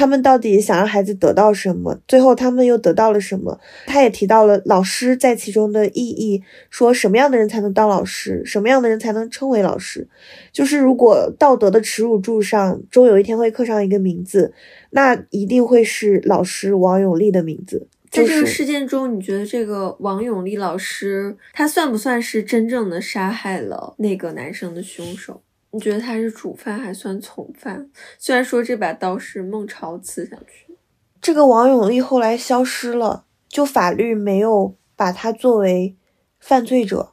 [0.00, 2.00] 他们到底想让孩子得到什么？
[2.08, 10.08] 最后他们又得到了什么？”他也提到了老师在其中的意义，说什么样的人才能当老师，什么样的人才能称为老师？
[10.52, 14.54] 就是如果道德的耻辱柱上终有一天会刻上一个名字，
[14.92, 17.86] 那一定会是老师王永利的名字。
[18.10, 25.42] 在这个事件中，你觉得这个王永利老师他算不算是真正的杀害了那个男生的凶手？
[25.72, 27.88] 你觉得他是主犯还算从犯？
[28.18, 30.76] 虽然说这把刀是孟超刺下去，
[31.20, 35.96] 这个王永利后来消失了，就法律没有把他作为
[36.40, 37.12] 犯罪者，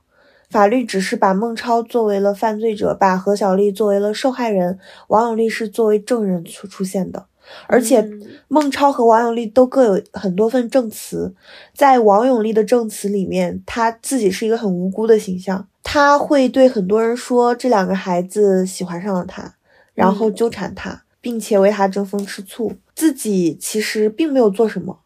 [0.50, 7.28] 法律只是把孟超作为了犯罪者，把何小丽作为了受害人，王永利是作为证人出出现的。
[7.68, 8.06] 而且
[8.50, 11.34] 孟超和王永利都各有很多份证词，
[11.74, 15.70] 在王永利的证词里面，他自己是一个很无辜的形象。
[15.90, 19.56] 他会对很多人说这两个孩子喜欢上了他，
[19.94, 25.00] 然后纠缠他，并且为他争风吃醋，自己其实并没有做什么。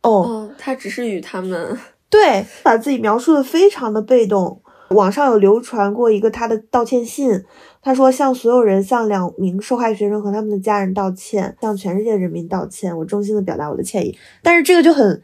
[0.00, 4.62] 哦，他只是与他们对把自己描述的非常的被动。
[4.88, 7.44] 网上有流传过一个他的道歉信，
[7.82, 14.18] 他说向所有人、向两名受害学生和他们的家人道歉，向全世界人民道歉，我衷心的表达我的歉意。
[14.42, 15.22] 但是这个就很。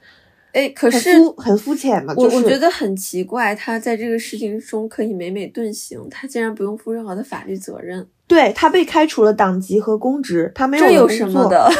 [0.52, 2.14] 哎，可是很肤浅嘛？
[2.16, 8.06] 我我觉得很奇怪，他在这个事情中可以每每遁形，他竟然不用负任何的法律责任。
[8.26, 11.70] 对他被开除了党籍和公职，他没有这有什么的？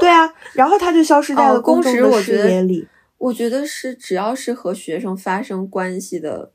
[0.00, 2.86] 对啊，然后他就消失在了公职的视野里。
[3.18, 6.52] 我觉得是，只要是和学生发生关系的。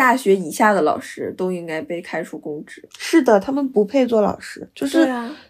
[0.00, 2.82] 大学以下的老师都应该被开除公职。
[2.98, 4.66] 是的，他们不配做老师。
[4.74, 5.06] 就是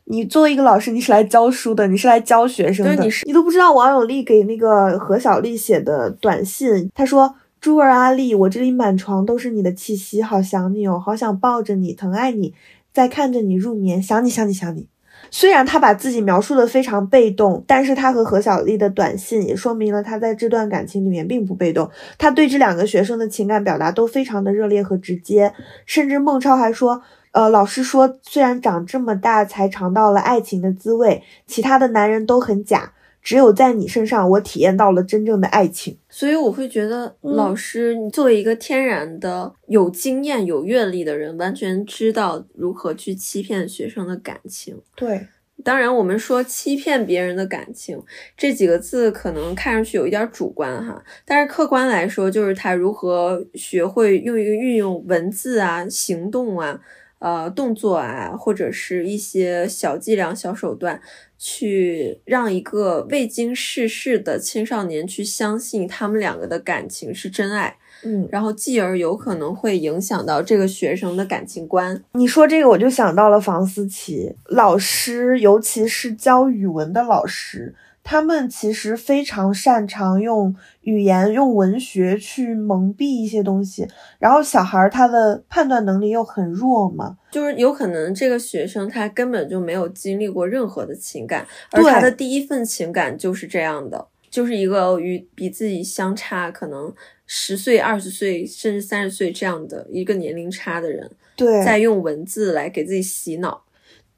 [0.06, 2.96] 你作为一个老师，你是来教书的，你是来教学生的。
[2.96, 7.32] 你是你都不知道王永利给那个何小丽写的短信，他说
[7.62, 12.52] ：“珠儿阿丽，我这里满床都是你的气息，好想你哦，好想抱着你，疼爱你，
[12.92, 14.88] 在看着你入眠，想你想你想你。”
[15.30, 21.88] 虽然他把自己描述的非常被动，但是他和何小丽的短信也说明了他在这段感情里面并不被动。
[22.18, 25.52] 他对这两个学生的情感表达都非常的热烈和直接，
[25.86, 27.00] 甚至孟超还说，
[27.32, 32.92] 呃，老师说，虽然长这么大才尝到了爱情的滋味，其他的男人都很假。
[33.22, 35.96] 只有在你身上，我体验到了真正的爱情。
[36.08, 44.80] 所以我会觉得，老师，你作为一个天然的有经验、有阅历的人，完全知道如何去欺骗学生的感情。
[44.96, 45.26] 对，
[45.62, 48.02] 当然，我们说欺骗别人的感情
[48.36, 56.80] 这几个字，可能看上去有一点主观哈，但是客观来说，就是他如何学会用一个运用文字啊、行动啊。
[57.20, 61.00] 呃，动作啊，或者是一些小伎俩、小手段，
[61.38, 72.02] 去让一个未经世事的青少年去相信他们两个的感情是真爱，嗯，然后继而有可能会影响到这个学生的感情观。
[72.12, 77.74] 你说这个，我就想到了房思琪老师，尤其是教语文的老师。
[78.10, 83.86] 他们其实非常擅长用语言、用文学去蒙蔽一些东西，
[84.18, 96.92] 然后小孩他的判断能力又很弱嘛，就是有可能这个学生他根本就没有经历过任何的情感，而他的第一份情感就是这样的，就是一个与比自己相差可能
[97.26, 103.62] 十岁、二十岁甚至三十岁这样的一个年龄差的人，对，在用文字来给自己洗脑。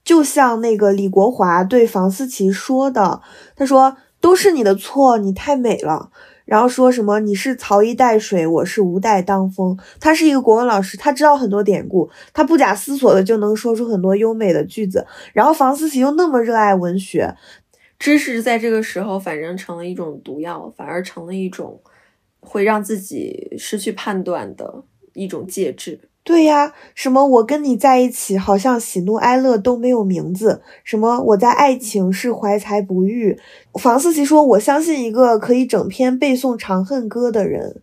[0.04, 3.22] 就像那个李国华对房思琪说的，
[3.54, 6.10] 他说都是你的错，你太美了。
[6.44, 9.78] 然后说什么你是曹衣带水，我是吴带当风。
[10.00, 15.06] 他是一个国文老师，他知道很多典故，他不假思索的就能说出很多优美的句子。
[15.32, 17.34] 然后房思琪又那么热爱文学，
[17.98, 21.80] 知识在这个时候反正成了一种毒药，反而成了一种
[22.40, 24.82] 会让自己失去判断的
[25.14, 26.10] 一种介质。
[26.24, 30.62] 对呀，什么我跟你在一起，好像喜怒哀乐都没有名字。
[30.84, 33.36] 什么我在爱情是怀才不遇。
[33.74, 37.82] 房思琪说：“我相信一个可以整篇背诵《长恨歌》的人，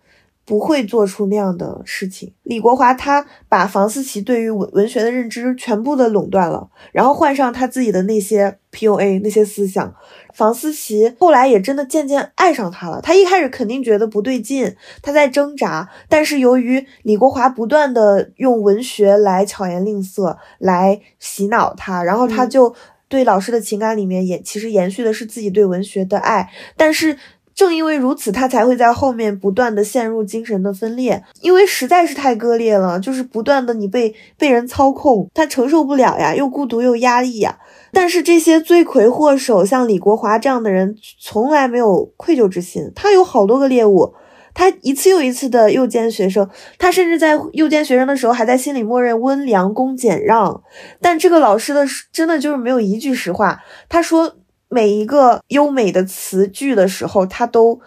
[0.49, 9.93] 不会做出那样的事情。”李国华他把房思琪对于文文学的认知全部的垄断了，然后换上他自己的那些 PUA 那些思想。
[10.33, 13.01] 房思琪后来也真的渐渐爱上他了。
[13.01, 15.87] 他一开始肯定觉得不对劲，他在挣扎。
[16.07, 22.73] 但是由于李国华不断的用文学来巧言令色，来洗脑他，然后他就
[23.07, 26.49] 对老师的情感里面也其实延续的是自己对文学的爱。
[26.77, 27.17] 但是
[27.59, 37.59] 正因为如此，他才会在后面不断的陷入精神的分裂，因为实在是太割裂了，就是不断的你被被人操控，他承受不了呀，又孤独又压抑呀。
[37.91, 42.89] 但是这些罪魁祸首，像李国华这样的人，从来没有愧疚之心。
[42.95, 44.13] 他有好多个猎物，
[44.53, 50.63] 他一次又一次的诱奸学生，他甚至在诱奸学生的时候，还在心里默认温良恭俭让。
[51.01, 53.59] 但这个老师的真的就是没有一句实话。
[53.89, 54.37] 他说
[54.69, 57.81] 每一个优美的词句的时候，他都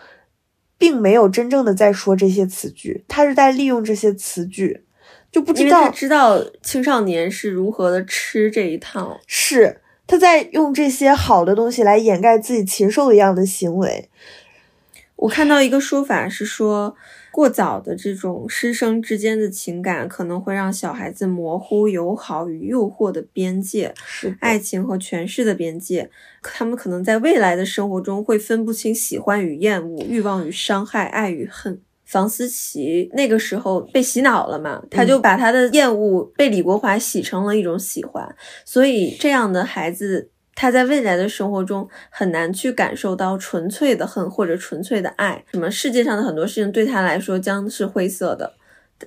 [0.76, 4.84] 并没有真正的在说这些词句，他是在利用这些词句，
[5.30, 9.78] 就不知道知道青少年是如何的吃这一套是。
[10.04, 14.10] 他在用这些好的东西来掩盖自己禽兽一样的行为。
[15.16, 16.96] 我看到一个说法是说，
[17.32, 26.10] 过早的这种师生之间的情感可能会让小孩子模糊友好与诱惑的边界，是爱情和权势的边界。
[26.42, 31.80] 他们可能在未来的生活中会分不清喜欢与厌恶、欲望与伤害、爱与恨。
[32.04, 40.28] 房思琪那个时候被洗脑了嘛，他就把他的厌恶被李国华洗成了一种喜欢，所以这样的孩子
[40.62, 45.44] 他在未来的生活中很难去感受到纯粹的恨或者纯粹的爱。
[45.50, 48.54] 什么世界上的很多事情对他来说将是灰色的，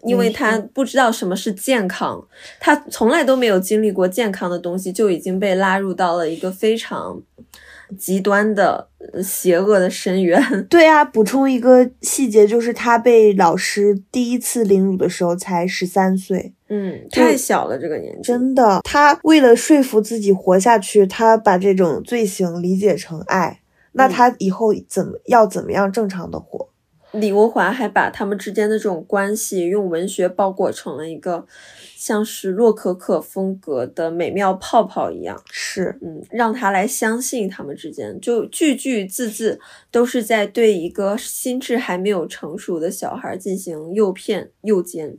[0.03, 2.27] 因为他不知道什么是健康，
[2.59, 7.21] 他从来都没有经历过健康的东西，就已经被拉入到了一个非常
[7.97, 8.89] 极端的
[9.23, 10.43] 邪恶的深渊。
[10.67, 18.23] 对啊，补充一个细节，就是他被老师第一次凌辱的时候才十三岁，嗯，太小了这个年纪。
[18.23, 23.61] 真的，他为了说服自己活下去，他把这种罪行理解成爱，
[23.91, 26.69] 那他以后怎么要怎么样正常的活？
[27.11, 31.45] 李国华还把他们之间的这种关系用文学包裹成了一个
[31.95, 45.17] 像是洛可可风格的美妙泡泡一样，是，嗯，让他来相信他们之间，就句句字字都是在对一个心智还没有成熟的小孩进行诱骗、诱奸，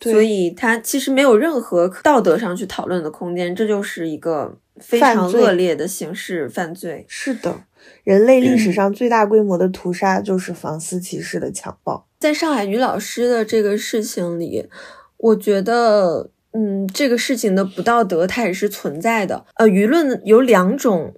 [0.00, 7.04] 所以他其实没有任何道德上去讨论的空间，这就是一个非常恶劣的刑事犯罪。
[7.08, 7.62] 是的。
[8.04, 12.06] 人类历史上最大规模的屠杀就是房思琪式的强暴。
[12.18, 14.68] 在上海女老师的这个事情里，
[15.16, 19.46] 我觉得，嗯，这个事情的不道德它也是存在的。
[19.54, 21.14] 呃，舆论有两种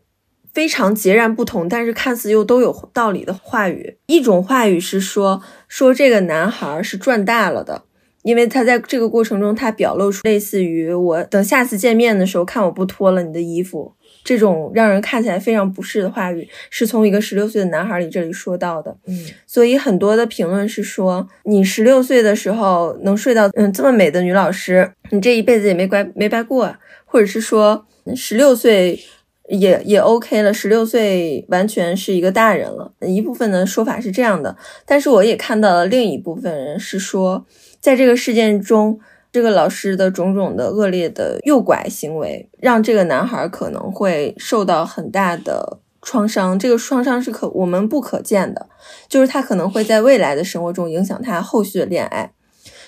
[0.53, 3.99] 非常截然不同，但是看似又都有道理的话语。
[4.07, 7.85] 一种话语是说，说这个男孩是赚大了的，
[8.23, 13.95] 因为他在这个过程中，他表露出类似于我等下次见面的时候，看我不脱了你的衣服。
[14.23, 18.95] 这种让人看起来非常不适的话语，是从一个十六岁的男孩里这里说到的。
[19.07, 26.75] 嗯，所以很多的评论是说，你十六岁的时候能睡到嗯这么美的女老师，你这一辈子也没白没白过。
[27.07, 29.01] 或者是说，十六岁
[29.49, 32.93] 也也 OK 了，十六岁完全是一个大人了。
[33.01, 34.55] 一部分的说法是这样的，
[34.87, 37.45] 但是我也看到了另一部分人是说，
[37.81, 39.01] 在这个事件中。
[39.33, 46.59] 这个老师的种种的恶劣的诱拐行为，让这个男孩可能会受到很大的创伤。
[46.59, 48.69] 这个创伤是可我们不可见的，
[49.09, 52.33] 就是他可能会在未来的生活中影响他后续的恋爱，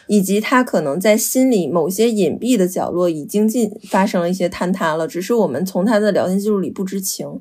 [0.09, 7.41] 以及他可能在心里某些隐蔽的角落已经进发生了一些坍塌了，只是我们从他的聊天记录里不知情。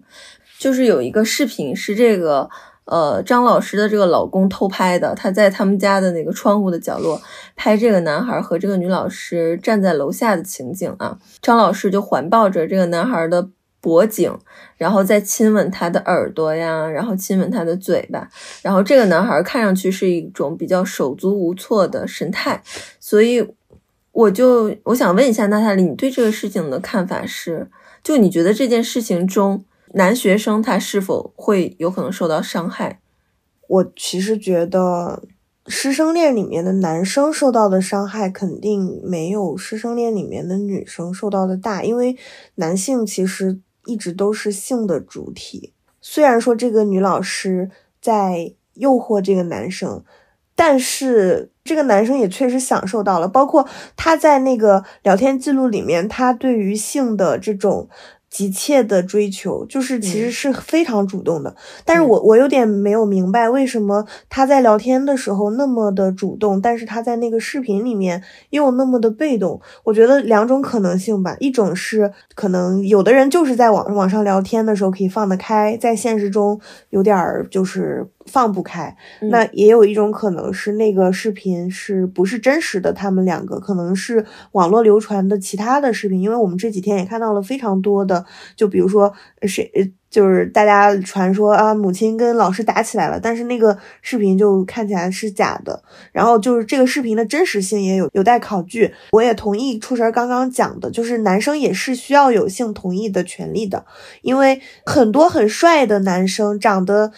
[0.60, 2.52] 就是有一个视频是这个。
[2.92, 7.22] 呃，张老师的这个老公偷拍的，他在他们家的那个窗户的角落
[7.56, 11.18] 拍这个男孩和这个女老师站在楼下的情景啊。
[11.42, 13.48] 张老师就环抱着这个男孩的
[13.80, 14.38] 脖颈，
[14.76, 18.28] 然后再亲吻他的耳朵呀，然后亲吻他的嘴巴。
[18.62, 22.62] 然后这个男孩看上去是一种比较手足无措的神态，
[23.00, 23.54] 所以
[24.12, 27.70] 我就我想问一下娜塔莉，你对这个事情的看法是？
[28.04, 29.64] 就你觉得这件事情中？
[29.94, 33.02] 男学生他是否会有可能受到伤害？
[33.68, 35.22] 我其实觉得
[35.68, 42.18] 师生恋里面的男生受到的伤害肯定没有师生恋里面的女生受到的大，因为
[42.56, 45.74] 男性其实一直都是性的主体。
[46.00, 47.70] 虽然说这个女老师
[48.02, 50.04] 在诱惑这个男生，
[50.56, 53.68] 但是这个男生也确实享受到了，包括
[53.98, 57.90] 他在那个聊天记录里面，他对于性的这种。
[58.32, 61.54] 急切的追求，就是其实是非常主动的，
[61.84, 69.60] 但是我我有点没有明白，为什么他在聊天的时候那么的主动，但是他在那个视频里面又那么的被动？
[69.84, 76.60] 我觉得两种可能性吧，一种是可能有的人就是在网网上聊天的时候可以放得开，在现实中
[76.90, 78.08] 有点儿就是。
[78.32, 82.94] 放不开，那也有一种可能是那个视频是不是真实的？
[82.94, 88.26] 他们两个可能是网络流传的其他的视频，因为我们这几天也看到了非常多的，
[88.56, 89.12] 就比如说
[89.44, 89.70] 谁，
[90.10, 95.82] 就是大家传说啊，母亲跟老师打起来了，但是那个视频就看起来是假的。
[96.12, 98.94] 然后就是这个视频的真实性也有有待考据。
[99.12, 103.86] 我也同意出神刚刚讲的，就是男生也是需要有性同意的权利的，
[104.22, 107.12] 因为很多很帅的男生长得。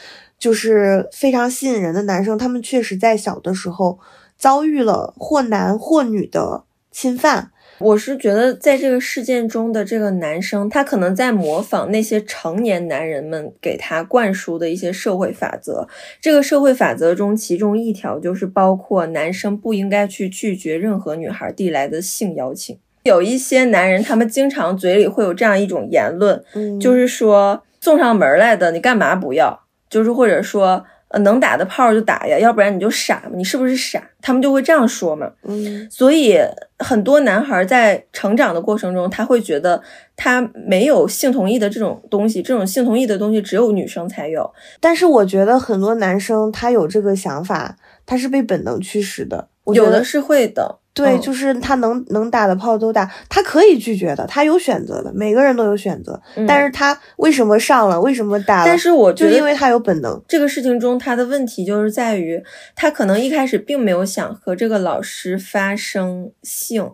[0.44, 3.98] 就是非常吸引人的男生，他们确实在小的时候
[4.38, 7.52] 遭遇了或男或女的侵犯。
[7.80, 15.88] 我是觉得，在这个事件中的这个男生，他可能在模仿那些成年男人们给他灌输的一些社会法则。
[16.20, 22.78] 这个社会法则中，其中一条就是包括男生不应该去拒绝任何女孩递来的性邀请。
[23.04, 26.44] 有一些男人，他们经常嘴里会有这样一种言论，
[26.82, 29.63] 就是说送上门来的，你干嘛不要？
[29.94, 34.02] 就是或者说，呃，能打的炮就打呀，要不然你就傻嘛，你是不是傻？
[34.20, 35.32] 他们就会这样说嘛。
[35.44, 36.36] 嗯，所以
[36.80, 39.80] 很多男孩在成长的过程中，他会觉得
[40.16, 44.52] 他没有性同意的这种东西，这种性同意的东西只有女生才有。
[44.80, 47.76] 但是我觉得很多男生他有这个想法，
[48.08, 49.50] 他是被本能驱使的。
[49.68, 50.80] 有的是会的。
[50.96, 56.22] 对，就是他能能打的炮都打，他可以拒绝的，他有选择的，每个人都有选择。
[56.48, 58.00] 但是他为什么上了？
[58.00, 58.66] 为什么打了？
[58.68, 60.22] 但是我就，因为他有本能。
[60.28, 62.40] 这个事情中，他的问题就是在于，
[62.76, 66.92] 他可能一开始并没有想和这个老师发生性。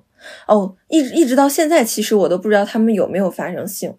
[0.48, 3.94] 哦，一直一直到现在，其实我都不知道他们有没有发生性。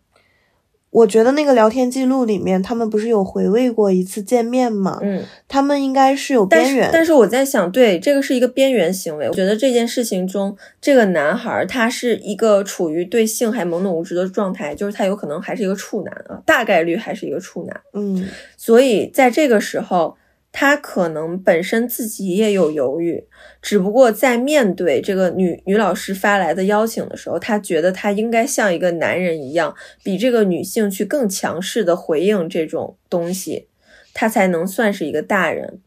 [0.90, 4.98] 我觉得那个聊天记录里面，他们不是有回味过一次见面吗？
[5.02, 6.90] 嗯，他们应该是有边缘。
[6.92, 9.28] 但是我在想，对，这个是一个边缘行为。
[9.28, 17.80] 我觉得这件事情中，这个男孩他是一个处于对性还懵懂无知的状态，就是他有可能还是一个处男啊，大概率还是一个处男。
[17.92, 20.16] 嗯，所以在这个时候。
[20.52, 23.24] 他可能本身自己也有犹豫，
[23.62, 29.72] 只不过在面对这个女女老师发来的邀请的时候，他觉得他应该像一个男人一样，
[30.02, 33.68] 比这个女性去更强势的回应这种东西，
[34.12, 35.78] 他才能算是一个大人。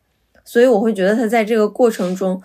[0.45, 2.41] 所以我会觉得他在这个过程中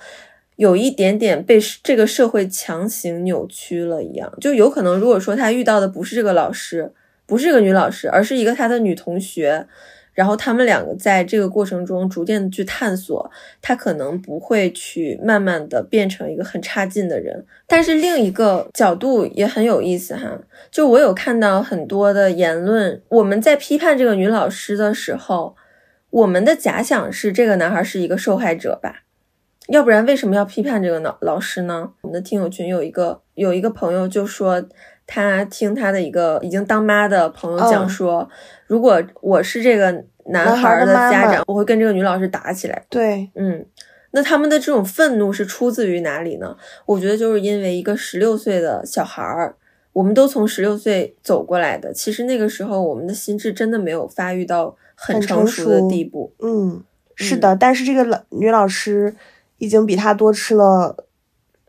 [0.56, 6.92] 有一点点被这个社会强行扭曲了一样，就有可能如果说他遇到的不是这个老师，
[7.26, 9.68] 不是这个女老师，而是一个他的女同学。
[10.18, 13.30] 然后他们两个在这个过程中逐渐的去探索，
[13.62, 17.46] 他可能不会去慢慢的变成一个很差劲的人。
[17.68, 20.36] 但是另一个角度也很有意思哈，
[20.72, 25.54] 就我有看到很多的言论，我们在批判这个女老师的时候，
[26.10, 29.04] 我们的假想是这个男孩是一个受害者吧？
[29.68, 31.92] 要不然为什么要批判这个老老师呢？
[32.00, 34.66] 我们的听友群有一个有一个朋友就说。
[35.10, 38.28] 他听他的一个已经当妈的朋友讲说，
[38.66, 42.84] 如果我是这个男孩的家长，我会跟这个女老师打起来。
[42.90, 43.64] 对，嗯，
[44.10, 46.54] 那他们的这种愤怒是出自于哪里呢？
[46.84, 49.56] 我觉得就是因为一个十六岁的小孩儿，
[49.94, 56.34] 我们都从十六岁走过来的，其实那个时候我们的心智真的没有发育到很成熟的地步。
[56.40, 56.84] 嗯，
[57.14, 59.16] 是的，但是这个老女老师
[59.56, 61.04] 已经比他多吃了。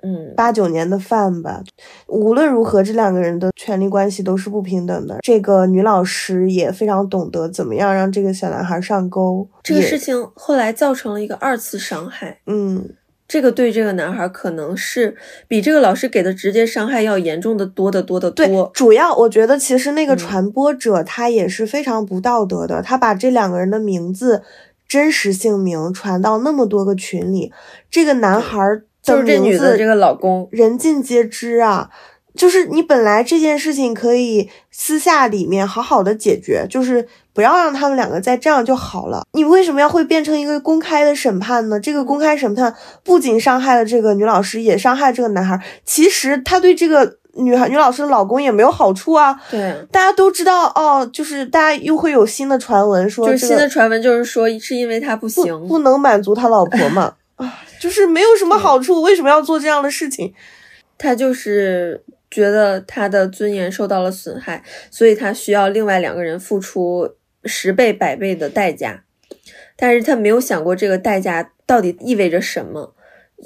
[0.01, 1.61] 嗯，八九年的饭吧。
[2.07, 5.17] 无论如何，这两个人的权利关系都是不平等的。
[5.21, 9.47] 这个女老师也非常懂得怎么样让这个小男孩上钩。
[9.61, 12.39] 这个事情后来造成了一个二次伤害。
[12.45, 12.89] 嗯，
[13.27, 15.15] 这个对这个男孩可能是
[15.47, 18.45] 比这个老师给的直接伤害要严重的多得多得多。
[18.45, 24.43] 对，主要我觉得其实那个传播者他也是非常不道德的，他把这两个人的名字、
[24.87, 27.51] 真实姓名传到那么多个群里，
[27.91, 28.57] 这个男孩。
[29.09, 31.89] 就是这女的这个老公，人尽皆知啊！
[32.35, 39.23] 就是你本来这件事情可以私下里面好好的解决，就是不要让他们两个再这样就好了。
[39.33, 41.77] 你为什么要会变成一个公开的审判呢？
[41.79, 45.59] 这个公开审判不仅伤害了这个女老师，也伤害这个男孩。
[45.83, 49.37] 其实他对这个女孩女老师的老公也没有好处啊。
[49.51, 57.15] 对，大家都知道哦，就是大家又会有新的传闻说，就是新的传闻就是说是因为他不行，不能满足他老婆嘛。
[57.79, 60.33] 啊，就是没有什么好处，为什么要做这样的事情？
[60.97, 64.61] 他就是觉得他的尊严受到了损害，
[64.91, 67.15] 所以他需要另外两个人付出
[67.45, 69.05] 十倍、百倍的代价。
[69.77, 72.93] 但是他没有想过这个代价到底意味着什么。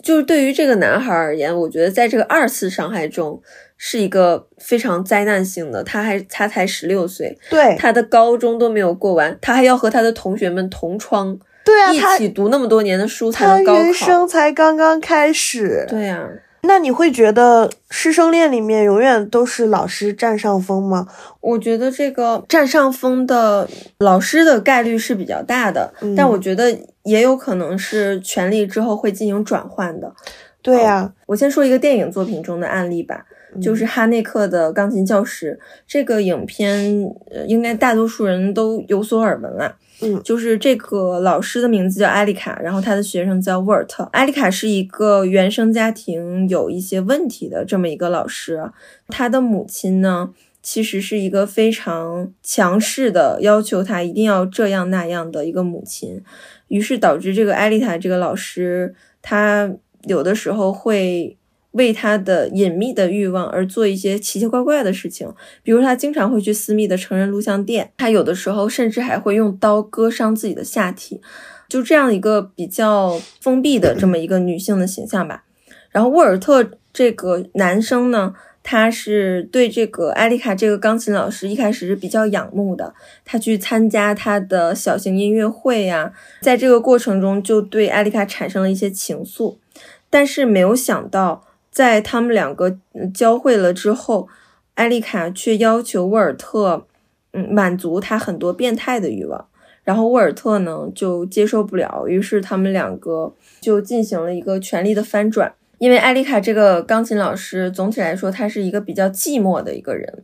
[0.02, 3.40] 就是对于这个男孩而言，我觉得在这个二次伤害中
[3.78, 5.84] 是一个非常灾难性的。
[5.84, 11.40] 他还他才十六岁，对他的高中都没有过完，他还要和他的同学们同窗。
[11.66, 15.86] 对啊，一起读那么多年的书才能高考，人生才刚刚开始。
[15.89, 16.28] 对呀，
[16.64, 21.07] 那你会觉得师生恋里面永远都是老师占上风吗？
[21.41, 23.68] 我觉得这个占上风的
[23.99, 30.14] 老师的概率是比较大的，但我觉得也有可能是权力之后会进行转换的。
[30.61, 33.26] 对呀，我先说一个电影作品中的案例吧，
[33.62, 37.14] 就是哈内克的钢琴教师这个影片，
[37.47, 39.76] 应该大多数人都有所耳闻了。
[40.01, 44.04] 嗯，就是这个老师的名字叫艾丽卡，然后他的学生叫沃尔特。
[44.12, 48.72] 艾丽卡是一个原生家庭有一些问题的这么一个老师，
[49.08, 50.32] 他的母亲呢，
[50.62, 56.22] 其实是一个非常强势的，要求他一定要这样那样的一个母亲，
[56.68, 59.72] 于是导致这个艾丽塔这个老师，他
[60.06, 61.38] 有的时候会。
[61.74, 65.32] 为他的隐秘的欲望而做一些奇奇怪怪的事情，
[65.63, 71.19] 比如他经常会去私密的成人录像店，他有的时候甚至还会用刀割伤自己的下体，
[71.67, 75.45] 就这样一个比较封闭的这么一个女性的形象吧。
[75.89, 82.93] 然后沃尔特这个男生呢，他是对这个艾丽卡这个钢琴老师一开始是比较仰慕的，
[83.26, 89.57] 他去参加他的小型音乐会呀，在这个过程中就对艾丽卡产生了一些情愫，
[90.11, 91.45] 但是没有想到。
[91.74, 92.78] 在他们两个
[93.13, 94.30] 教会了之后，
[94.76, 96.86] 艾丽卡却要求沃尔特，
[97.32, 99.47] 嗯，满足他很多变态的欲望。
[99.84, 105.53] 然后沃尔特呢就接受不了，于是他们两个就进行了一个权力的翻转。
[105.80, 110.24] 因为艾丽卡这个钢琴老师总体来说他是一个比较寂寞的一个人，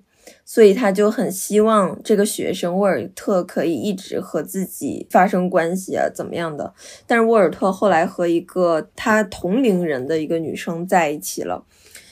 [0.52, 6.74] 所以他就很希望这个学生沃尔特可以一直和自己发生关系啊，怎么样的？
[7.06, 11.64] 但是沃尔特后来和一个他同龄人的一个女生在一起了，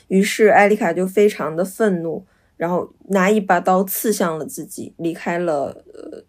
[0.09, 2.27] 于是艾丽卡就非常的愤怒，
[2.57, 6.23] 然后拿一把刀刺向了自己，离开了呃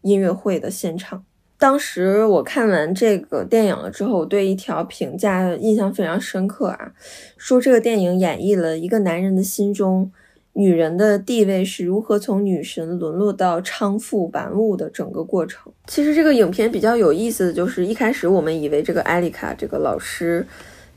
[0.00, 1.24] 音乐会的现场。
[1.56, 6.92] 当时我看完这个电影了之后，我对一条评价印象非常深刻啊，
[7.36, 10.10] 说这个电影演绎了一个男人的心中，
[10.54, 15.72] 女人的地位是如何从女神沦落到娼妇玩物的整个过程。
[15.86, 20.46] 其实这个影片比较有意思的就是，一开始我们以为这个艾丽卡这个老师，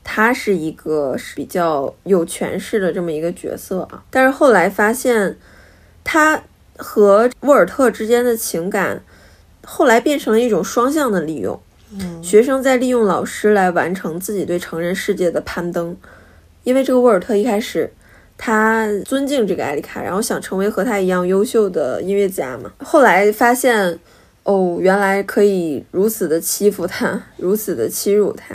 [0.02, 5.36] 她是一个比较有权势的这么一个角色啊，但是后来发现，
[6.02, 6.42] 她
[6.76, 9.02] 和沃尔特之间的情感。
[9.70, 11.60] 后来变成了一种双向的利用，
[12.22, 15.94] 学生在利用老师来完成自己对成人世界的攀登。
[16.64, 17.92] 因为这个沃尔特一开始
[18.38, 22.72] 他尊敬这个艾丽卡，然后想成为和他一样优秀的音乐家嘛。
[22.78, 23.98] 后来发现，
[24.44, 28.54] 哦，原来可以如此的欺负他，如此的欺辱他，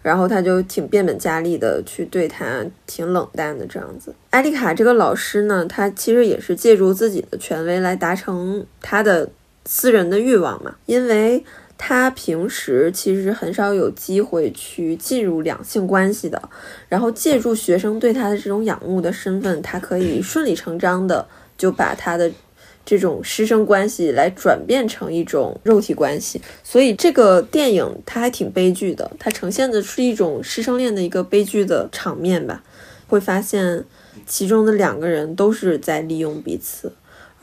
[0.00, 4.14] 然后他就挺变本加厉的去对他挺冷淡的这样子。
[4.30, 9.28] 艾丽卡这个老师呢，他其实也是借助自己的权威来达成他的。
[9.66, 11.42] 私人的欲望嘛，因为
[11.76, 16.40] 他平时其实很少有机会去进入两性关系的，
[16.88, 21.26] 然后借助学生对他的这种仰慕的身份，他可以顺理成章的
[21.58, 22.30] 就把他的
[22.84, 26.40] 这种师生关系来转变成一种肉体关系。
[26.62, 32.62] 所以这个电影它还挺悲剧的，它呈现的是一种师生恋的一个悲剧的场面吧。
[33.06, 33.84] 会发现
[34.26, 36.90] 其中的两个人都是在利用彼此。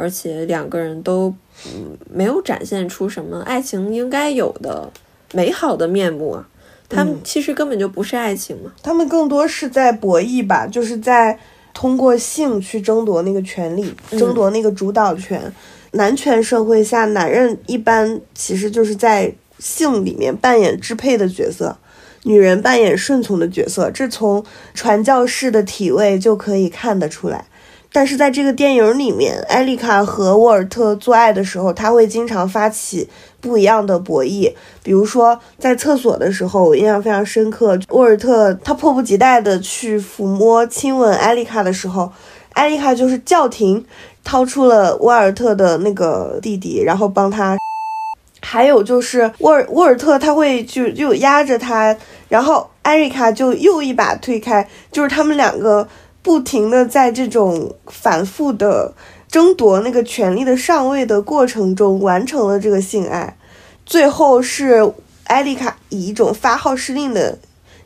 [0.01, 1.31] 而且两个人都
[1.67, 4.91] 嗯没有展现出什么爱情应该有的
[5.31, 6.47] 美好的面目啊，
[6.89, 11.37] 他们其实根本就不是爱情嘛，他们更多是在博弈吧，就是在
[11.71, 15.53] 通过性去争夺那个权利，争夺那个主导权。
[15.91, 21.77] 男权社会下，男人一般其实就是在性里面扮演支配的角色，
[22.23, 24.43] 女人扮演顺从的角色，这从
[24.73, 27.45] 传教士的体位就可以看得出来。
[27.93, 33.09] 但是在这个电影里面，艾丽卡和沃尔特做爱的时候，他会经常发起
[33.41, 34.53] 不一样的博弈。
[34.81, 37.77] 比如说，在厕所的时候，我印象非常深刻。
[37.89, 42.09] 沃尔特他迫不及待的去抚摸、亲吻艾丽卡的时候，
[42.53, 43.85] 艾丽卡就是叫停，
[44.23, 47.57] 掏出了沃尔特的那个弟弟，然后帮他。
[48.41, 51.95] 还有就是沃尔沃尔特他会就就压着他，
[52.29, 55.85] 然后艾丽卡就又一把推开，就是他们两个。
[56.21, 58.93] 不停的在这种反复的
[59.27, 63.37] 争夺那个权力的上位的过程中，完成了这个性爱。
[63.85, 64.93] 最后是
[65.25, 67.39] 艾丽卡以一种发号施令的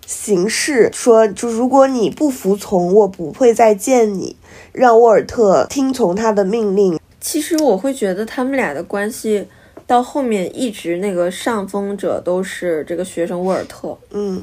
[0.06, 4.36] 形式说：“就如果你不服从，我不会再见你。”
[4.74, 7.00] 让沃尔特听从他的命令。
[7.22, 9.48] 其实我会觉得他们俩的关系
[9.88, 13.98] 到后面一直那个上风者都是这个学生沃尔特。
[14.12, 14.42] 嗯。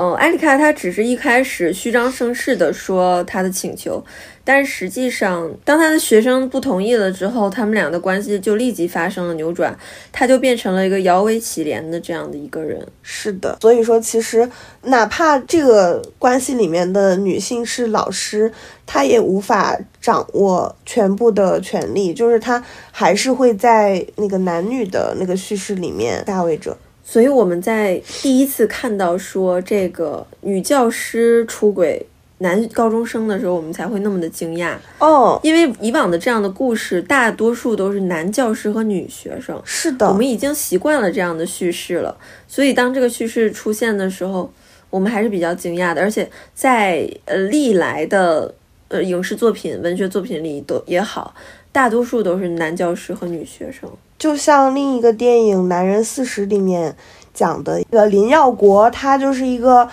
[0.00, 4.04] 嗯，艾丽卡她只是一开始虚张声势的说她的请求，
[4.44, 9.76] 但实际上，当他的学生不同意了之后，他们俩的关系就立即发生了扭转，
[10.12, 12.86] 他就变成了一个摇尾乞怜的这样的一个人。
[13.02, 14.48] 是的，所以说其实
[14.82, 18.52] 哪怕这个关系里面的女性是老师，
[18.86, 26.78] 她也无法掌握全部的权利，就是她还是会在那个男女的那个叙事里面大位者。
[27.10, 32.04] 所以我们在第一次看到说这个女教师出轨
[32.36, 42.14] 男高中生的时候，我们才会那么的惊讶哦，因为以往的这样的故事大多数都是男教师和女学生，是的，我们已经习惯了这样的叙事了。
[42.46, 44.52] 所以当这个叙事出现的时候，
[44.90, 46.02] 我们还是比较惊讶的。
[46.02, 48.54] 而且在呃历来的
[48.88, 51.34] 呃影视作品、文学作品里都也好，
[51.72, 53.90] 大多数都是男教师和女学生。
[54.18, 56.96] 就像另一个电影《男人四十》里面
[57.32, 59.88] 讲的，一个林耀国，他就是一个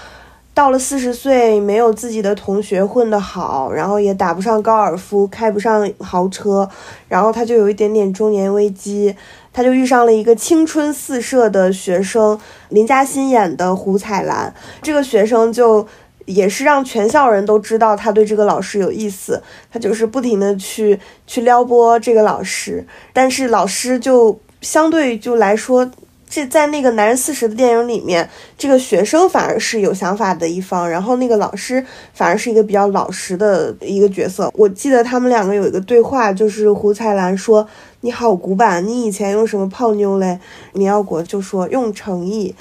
[0.52, 6.68] 到了四十岁，没有自己的同学混得好，然后也打不上高尔夫，开不上豪车，
[7.08, 9.16] 然后他就有一点点中年危机，
[9.54, 14.52] 他就遇上了一个青春四射的学生，林嘉欣演的胡彩兰，
[14.82, 15.88] 这个学生就。
[16.26, 25.90] 也是让全校人都知道他对这个老师有意思，他就是不停的去去撩拨这个老师，但是老师就相对就来说，
[26.28, 34.52] 这在那个男人四十的电影里面，这个学生反而是有想法的一方，然后那个老师反而是一个比较老实的一个角色。
[34.56, 37.68] 我记得他们两个有一个对话，就是胡彩兰说
[38.02, 40.40] ：“你好古板，你以前用什么泡妞嘞？
[40.74, 42.56] 李耀国就说用诚意。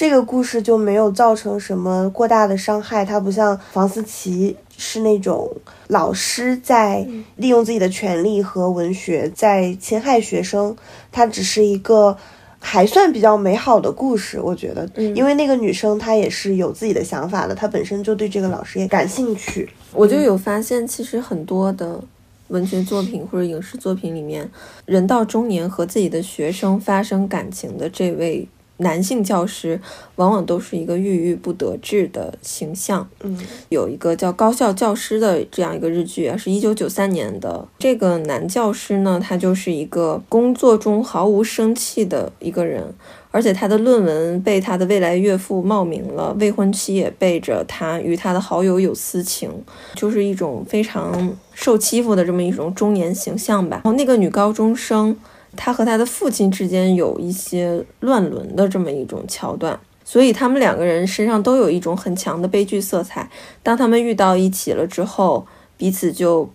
[0.00, 5.46] 这个故事就没有造成什么过大的伤害，它不像房思琪是那种
[5.88, 10.74] 老师在利用自己的权利和文学在侵害学生，
[11.12, 12.16] 它只是一个
[12.58, 19.68] 还算比较美好的故事，我觉得，因为那个女生她也是有自己的想法的，她本身就对这个老师也感兴趣。
[19.92, 22.02] 我就有发现，其实很多的
[22.48, 24.50] 文学作品或者影视作品里面，
[24.86, 28.48] 人到中年和自己的学生发生感情的这位。
[28.80, 29.80] 男性教师
[30.16, 33.08] 往往都是一个郁郁不得志的形象。
[33.22, 37.66] 嗯，有一个叫《高校教师》的这样一个日剧啊，是一九九三年的。
[37.78, 42.92] 这个男教师呢，他就是一个工作中毫无生气的一个人，
[43.30, 49.50] 而且他的论文被他的未来岳父冒名了，未婚妻也背着他与他的好友有私情，
[49.94, 53.82] 就是一种非常受欺负的这么一种中年形象吧。
[53.84, 55.16] 然后那个女高中生。
[55.56, 63.28] 他和他的父亲之间有一些乱伦的这么一种桥段，所以他们两个人身上都有一种很强的悲剧色彩。
[63.62, 65.46] 当他们遇到一起了之后，
[65.76, 66.48] 彼此就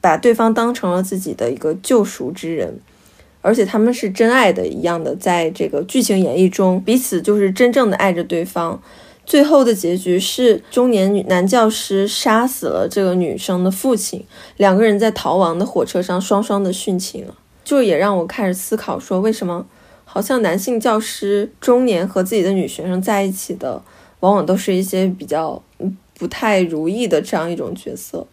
[0.00, 2.80] 把对方当成了自己的一个救赎之人，
[3.42, 8.80] 而且他们是真爱的一样的，在这个剧情演绎中，彼此就是真正的爱着对方。
[9.26, 14.24] 最后的结局是中年女男教师杀死了这个女生的父亲，
[14.56, 17.34] 两个人在逃亡的火车上双双的殉情了。
[17.68, 19.66] 就也让我开始思考，说为什么
[20.06, 23.82] 好像男性教师中年和自己的女学生在一起的，
[24.20, 25.62] 往往都是一些比较
[26.18, 28.26] 不太如意的这样一种角色，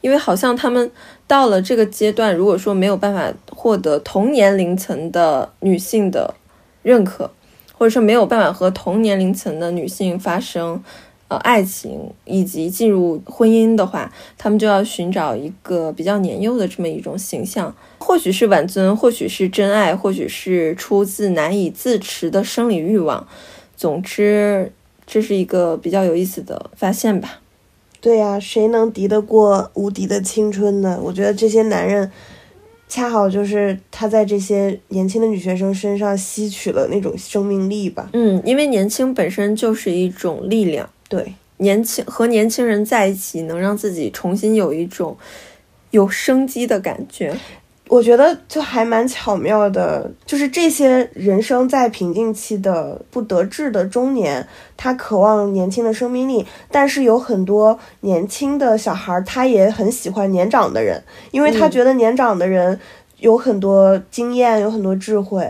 [0.00, 0.90] 因为好像他们
[1.26, 6.32] 到了这个阶段，如果说没有办法获得同年龄层的女性的
[6.82, 7.30] 认可，
[7.76, 10.82] 或者说没有办法和同年龄层的女性发生。
[11.32, 23.26] 呃，爱情以及进入婚姻的话，他们就要寻找一个比较年幼的这么一种形象，或许是挽尊，或许是真爱，或许是出自难以自持的生理欲望。
[23.74, 24.72] 总之，
[25.06, 27.40] 这是一个比较有意思的发现吧。
[28.02, 31.00] 对呀，谁能敌得过无敌的青春呢？
[31.02, 32.12] 我觉得这些男人，
[32.88, 38.10] 恰好就是他在这些年轻的女学生身上吸取了那种生命力吧。
[38.12, 40.90] 嗯，因为年轻本身就是一种力量。
[41.12, 45.14] 对，年轻和年轻人在一起，能让自己重新有一种
[45.90, 47.36] 有生机的感觉。
[47.88, 62.80] 我觉得就还蛮巧妙的，就是这些人生在瓶颈期的不得志的中年，他渴望年轻的生命力，但是有很多年轻的小孩，他也很喜欢年长的人，因为他觉得年长的人。
[63.22, 65.48] 有很多经验，有很多智慧，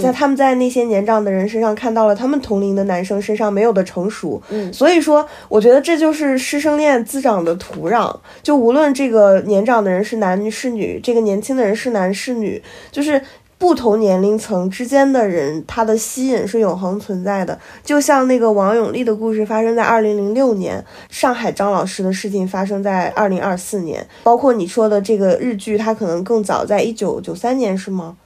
[0.00, 8.14] 在他们在那些年长的人身上看到了他们同龄的男生身上没有的成熟，嗯所以说，我觉得这就是师生恋滋长的土壤。
[8.42, 12.60] 就无论这个年长的人是男是女，这个年轻的人是男是女，
[12.90, 13.22] 就是。
[13.62, 17.56] 不同年龄层之间的人，他的吸引是永恒存在的。
[17.84, 28.16] 就像那个王永利的故事发生在二零零六年，上海张老师的事情发生在二零二四年，包括你说的这个日剧，它可能更早，在一九九三年，是吗？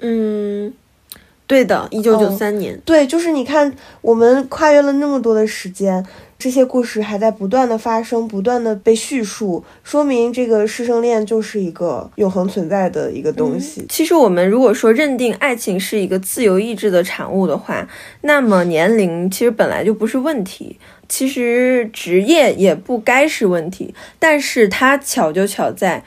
[0.00, 0.70] 嗯，
[1.46, 2.80] 对的，一九九三年。
[2.84, 6.04] 对，就是你看，我们跨越了那么多的时间。
[6.36, 13.86] 这些故事还在不断的发生，不断的被叙述，说明这个师生恋就是一个永恒存在的一个东西。
[13.88, 17.88] 其实，我们如果说认定爱情是一个自由意志的产物的话，
[18.22, 20.78] 那么年龄其实本来就不是问题，
[21.08, 23.94] 其实职业也不该是问题。
[24.18, 26.04] 但是它巧就巧在，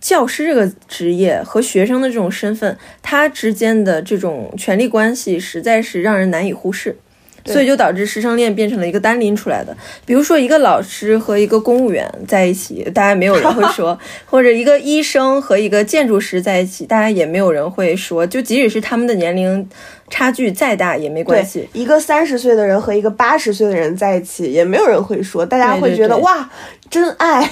[0.00, 6.96] 教师这个职业和学生的这种身份，他之间的这种权力关系实在是让人难以忽视。
[7.48, 18.26] 所以就导致师生恋变成了一个单拎出来的，比如说一个老师和一个公务员在一起，大家没有人会说； 或者一个医生和一个建筑师在一起，大家也没有人会说。
[18.26, 19.64] 就即使是他们的年龄
[20.10, 21.68] 差距再大也没关系。
[21.72, 26.50] 一个三十岁的人和一个八十岁的人在一起，也没有人会说，大家会觉得哇，
[26.90, 27.48] 真爱。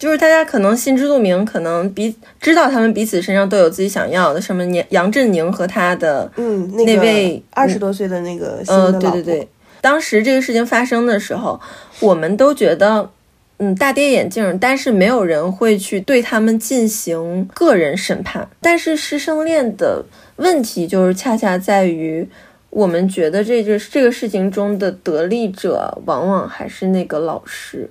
[0.00, 4.40] 就是大家可能心知肚明，可能彼知道他们彼此身上都有自己想要的。
[4.40, 9.48] 什么杨杨振宁和他的嗯那位二十多岁的那个呃对对对，
[9.82, 11.60] 当时这个事情发生的时候，
[12.00, 13.10] 我们都觉得
[13.58, 18.48] 嗯大跌眼镜，但是没有人会去对他们进行个人审判。
[18.62, 20.02] 但是师生恋的
[20.36, 22.26] 问题就是恰恰在于，
[22.70, 27.90] 我们觉得这就是这个事情中的得利者往往还是那个老师。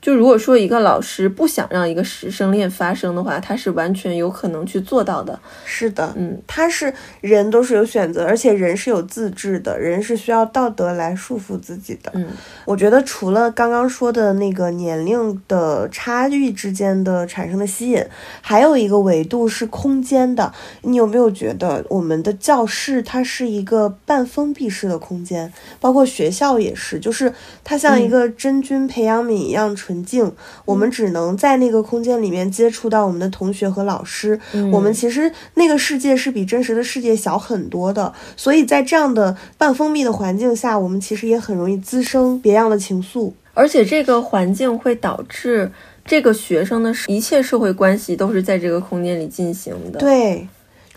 [0.00, 5.38] 就如果说一个老师不想让一个师生恋发生的话，他是完全有可能去做到的。
[5.66, 12.10] 是的，嗯，他是人都是有选择，而且人是有自制的，人是需要道德来束缚自己的。
[12.14, 12.28] 嗯，
[12.64, 18.02] 我觉得除了刚刚说的那个年龄的差距之间的产生的吸引，
[18.40, 20.50] 还有一个维度是空间的。
[20.80, 25.52] 你有没有觉得我们的教室它是一个半封闭式的空间？
[25.78, 27.30] 包括学校也是，就是
[27.62, 29.76] 它像一个真菌培养皿一样。
[29.90, 30.32] 纯净，
[30.64, 34.38] 我们只能在那个空间里面接触到我们的同学和老师。
[34.72, 43.32] 我们其实那个世界是比真实的世界小很多的，所以在这样的半封闭的环境下，我们其实也很容易滋生别样的情愫。
[43.52, 45.72] 而且这个环境会导致
[46.04, 49.98] 这个学生的一切社会关系都是在这个空间里进行的。
[49.98, 50.46] 对。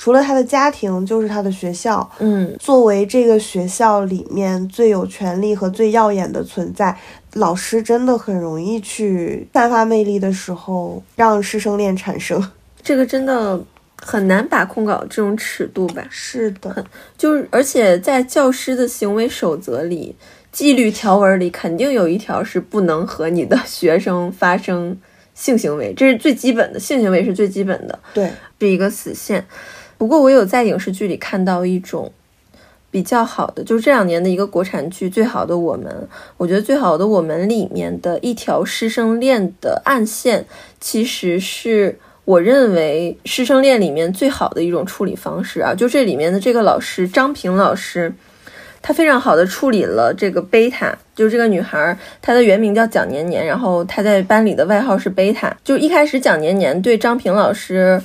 [0.04, 2.12] 除了他的家庭，就是他的学校。
[2.20, 6.94] 嗯，作为这个学校里面最有权力和最耀眼的存在，
[7.36, 12.52] 老师真的很容易去散发魅力的时候，让师生恋产生。
[12.84, 13.58] 这个真的
[13.96, 16.06] 很难把控搞这种尺度吧？
[16.10, 16.86] 是的，
[17.18, 20.14] 就是而且在教师的行为守则里、
[20.52, 25.00] 纪律条文里，肯定有一条是不能和你的 学生发生
[25.34, 28.30] 性行为，这是最基本的，性行为是最基本的，对，
[28.60, 29.46] 是一个死线。
[30.04, 32.12] 不过我有在影视剧里看到一种
[32.92, 35.86] 比较好的，就是这两年的一个国产剧《最好的我们》。
[36.36, 40.46] 我觉得《最好的我们》里面的一条师生恋的暗线，
[40.82, 45.74] 其实是我认为师生恋里面最好的一种处理方式啊。
[45.74, 48.14] 就这里面的这个老师张平老师，
[48.82, 55.56] 他非常好的处理了这个贝塔，就是这个女孩，她的原名叫蒋年年，然后她在班里的外号是贝塔。
[55.64, 58.02] 就一开始蒋年年对张平老师。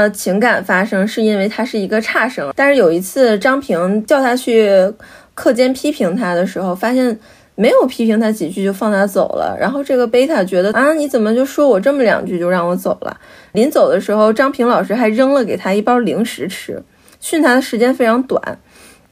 [0.00, 4.92] 的情感发生是因为他是一个差生，但是有一次张平叫他去
[5.34, 7.18] 课间批评他的时候，发现
[7.54, 9.56] 没有批评他几句就放他走了。
[9.60, 13.16] 然后这个贝塔觉得啊，你怎么就说我这么两句就让我走了？
[13.52, 16.82] 临走的时候，张平老师还扔了给他一包零食吃，
[17.20, 18.58] 训他的时间非常短。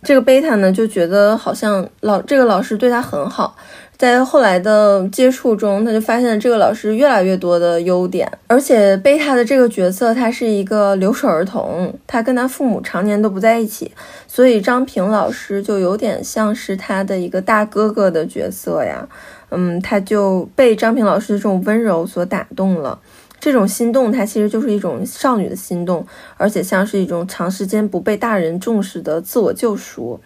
[0.02, 3.54] 这个贝塔呢就觉得好像老这个老师对他很好。
[4.00, 13.92] 在后来的接触中，他就发现了这个老师越来越多的优点，而且贝塔的这个角色，他是一个留守儿童，他跟他父母常年都不在一起，
[14.26, 19.06] 所以张平老师就有点像是他的一个大哥哥的角色呀。
[19.50, 22.98] 嗯，他就被张平老师的这种温柔所打动了，
[23.38, 26.06] 这种心动，它其实就是一种少女的心动，
[26.38, 30.18] 而且像是一种长时间不被大人重视的自我救赎。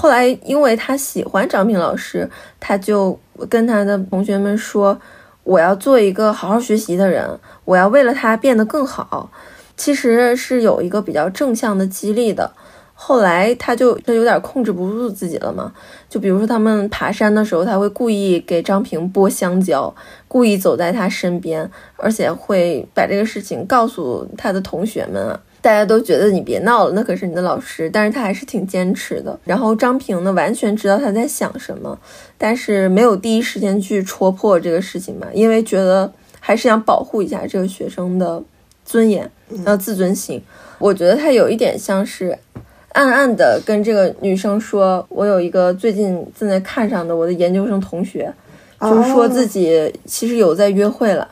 [0.00, 2.30] 后来，因为他喜欢张平老师，
[2.60, 3.18] 他就
[3.50, 4.96] 跟他的同学们说
[5.42, 7.28] ：“我要做一个好好学习的人，
[7.64, 9.30] 我要为了他变得更好。”
[9.76, 12.52] 其实是有一个比较正向的激励的。
[12.94, 15.72] 后来他就他有点控制不住自己了嘛，
[16.08, 19.94] 就比如说他们爬山的时候，他会故意给张平剥香蕉，
[20.26, 25.40] 故意走在他身边，而且会把这个事情告诉他的同学们啊。
[25.60, 29.38] 大家都觉得你别闹了，那可是你的老师，但是他还是挺坚持的。
[29.44, 31.98] 然后张平呢，完全知道他在想什么，
[32.36, 38.42] 但是没有第一时间去戳破这个事情吧，因为觉得还是想保护一下这个学生的
[38.84, 39.30] 尊严，
[39.64, 40.40] 然后自尊心。
[40.78, 42.38] 我觉得他有一点像是
[42.92, 48.32] 暗暗的跟这个女生说：“我有一个最近正在看上的我的研究生同学，
[48.80, 51.28] 就是说自己其实有在约会了。”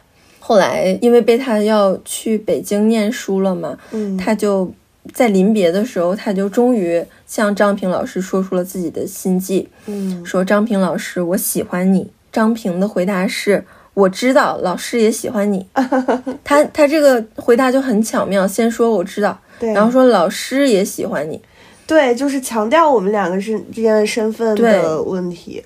[0.46, 4.70] 后来，因为贝塔要去北京念书了嘛，嗯，他就
[5.12, 12.08] 在临别的时候，他就终于向张平老师说出了自己的心迹，嗯，说张平老师，我喜欢你。
[12.30, 15.66] 张平的回答是，我知道老师也喜欢你。
[16.44, 21.42] 他他这个回答就很巧妙，先说我知道，然后说老师也喜欢你，
[21.88, 25.64] 对，就是强调我们两个是之间的身份的问题。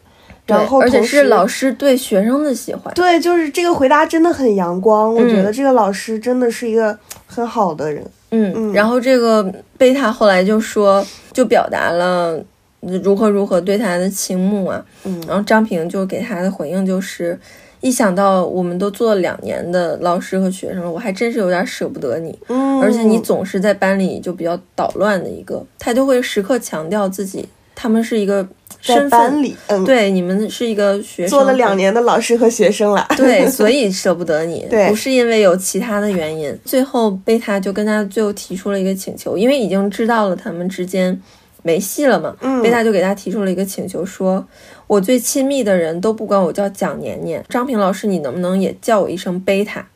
[0.59, 2.93] 然后，而且是老师对学生的喜欢。
[2.95, 5.15] 对，就是这个回答真的很阳光。
[5.15, 6.97] 我觉得这个老师真的是一个
[7.27, 8.05] 很好的人。
[8.31, 8.73] 嗯嗯。
[8.73, 12.43] 然后这个贝塔后来就说，就表达了
[12.81, 14.85] 如何如何对他的倾慕啊。
[15.05, 15.23] 嗯。
[15.27, 17.39] 然后张平就给他的回应就是，
[17.81, 22.39] 一想到我们都做了两年的老师和学生了，我还真是有点舍不得你。
[22.49, 22.81] 嗯。
[22.81, 27.47] 而且你总是在班里就比较捣乱的一个，他就会时刻强调自己，
[27.81, 28.47] 他们是一个。
[28.83, 36.59] 在班里，嗯，对，你们是一个学生，做了两年的老师和学生了，对，所以舍不得你， 对，不是因为有其他的原因。
[36.65, 41.21] 最后贝塔就跟他最后提出了一个请求，因为已经知道了他们之间
[41.63, 44.43] 没戏了嘛，嗯，贝塔就给他提出了一个请求，说
[44.87, 49.87] 我最亲密的人都不管我叫蒋年年，张平老师，你能不能也叫我一声贝塔？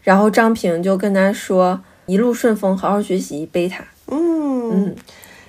[0.00, 3.84] 然后张平就跟他说，一路顺风，好好学习，贝塔。
[4.06, 4.96] 嗯嗯。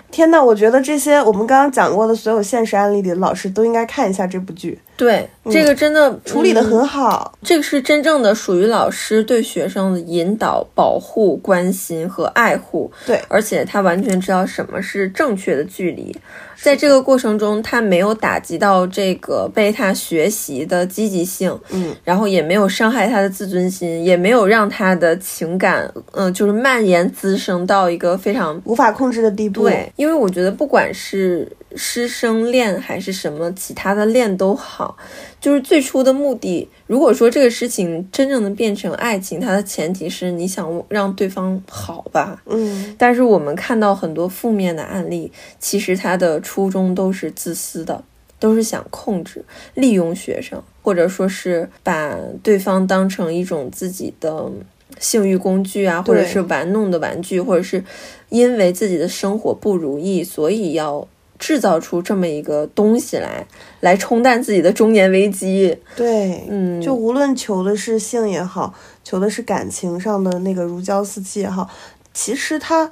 [0.10, 4.80] 天呐，我觉得这些我们刚刚讲过的所有现实案例里的老师都应该看一下这部剧。
[4.98, 7.38] 对，这个真的处理的很好。
[7.44, 12.92] 这个是真正的属于老师对学生的引导、保护、关心和爱护。
[13.06, 16.14] 对，而且他完全知道什么是正确的距离。
[16.60, 29.62] 在这个过程中，他没有打击到这个被他学习的积极性，嗯，然后也没有伤害他的自尊心，也没有让他的情感，嗯，就是蔓延滋生到一个非常无法控制的地步。
[29.62, 34.98] 对，因为我觉得不管是师生恋还是什么其他的恋都好，
[35.40, 36.68] 就是最初的目的。
[36.88, 42.96] 如果说这个事情真正的变成爱情，它的前提是你想让对方好吧，嗯。
[42.98, 48.04] 但是我们看到很多负面的案例，其实他的初衷都是自私的，
[48.40, 54.52] 都是想控制、利用学生，或者说是把对方当成一种自己的
[55.00, 57.84] 性欲工具啊，或者是玩弄的玩具，或者是
[58.30, 61.08] 因为自己的生活不如意，所以要。
[61.40, 63.46] 制造出这么一个东西来，
[63.80, 65.78] 来冲淡自己的中年危机。
[65.96, 68.74] 对，嗯，就无论求的是性也好，
[69.04, 71.70] 求的是感情上的那个如胶似漆也好，
[72.14, 72.90] 其实它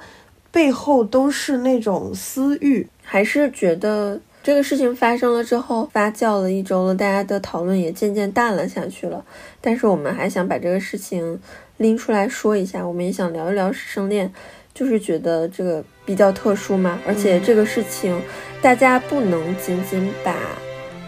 [0.50, 2.88] 背后都是那种私欲。
[3.02, 9.24] 还是觉得这个事情发生了之后，发酵了一周了，大家的讨论也渐渐淡了下去了。
[9.60, 11.40] 但是我们还想把这个事情
[11.76, 14.32] 拎出来说一下，我们也想聊一聊师生恋。
[14.78, 18.14] 就是觉得这个比较特殊嘛，而且这个事情
[18.60, 20.36] 大家不能仅仅把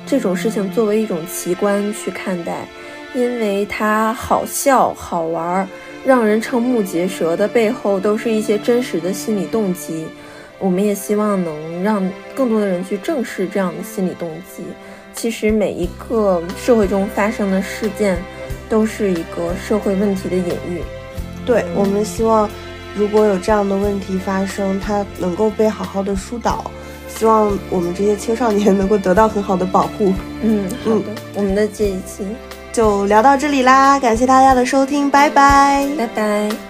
[0.07, 2.67] 这种事情作为一种奇观去看待，
[3.15, 5.69] 因为它好笑、好玩、
[6.03, 10.07] 让人瞠目结舌的背后，都是一些真实的心理动机。
[10.59, 12.03] 我们也希望能让
[12.35, 14.65] 更多的人去正视这样的心理动机。
[15.13, 18.17] 其实每一个社会中发生的事件，
[18.67, 20.81] 都是一个社会问题的隐喻。
[21.45, 22.49] 对我们希望。
[22.95, 26.71] 如果有这样的问题发生，他能够被好好的疏导，
[27.09, 30.13] 希望我们这些青少年能够得到很好的保护。
[30.43, 32.27] 嗯，好的，我们的这一期
[32.73, 36.68] 就聊到这里啦，感谢大家的收听，拜拜，拜拜。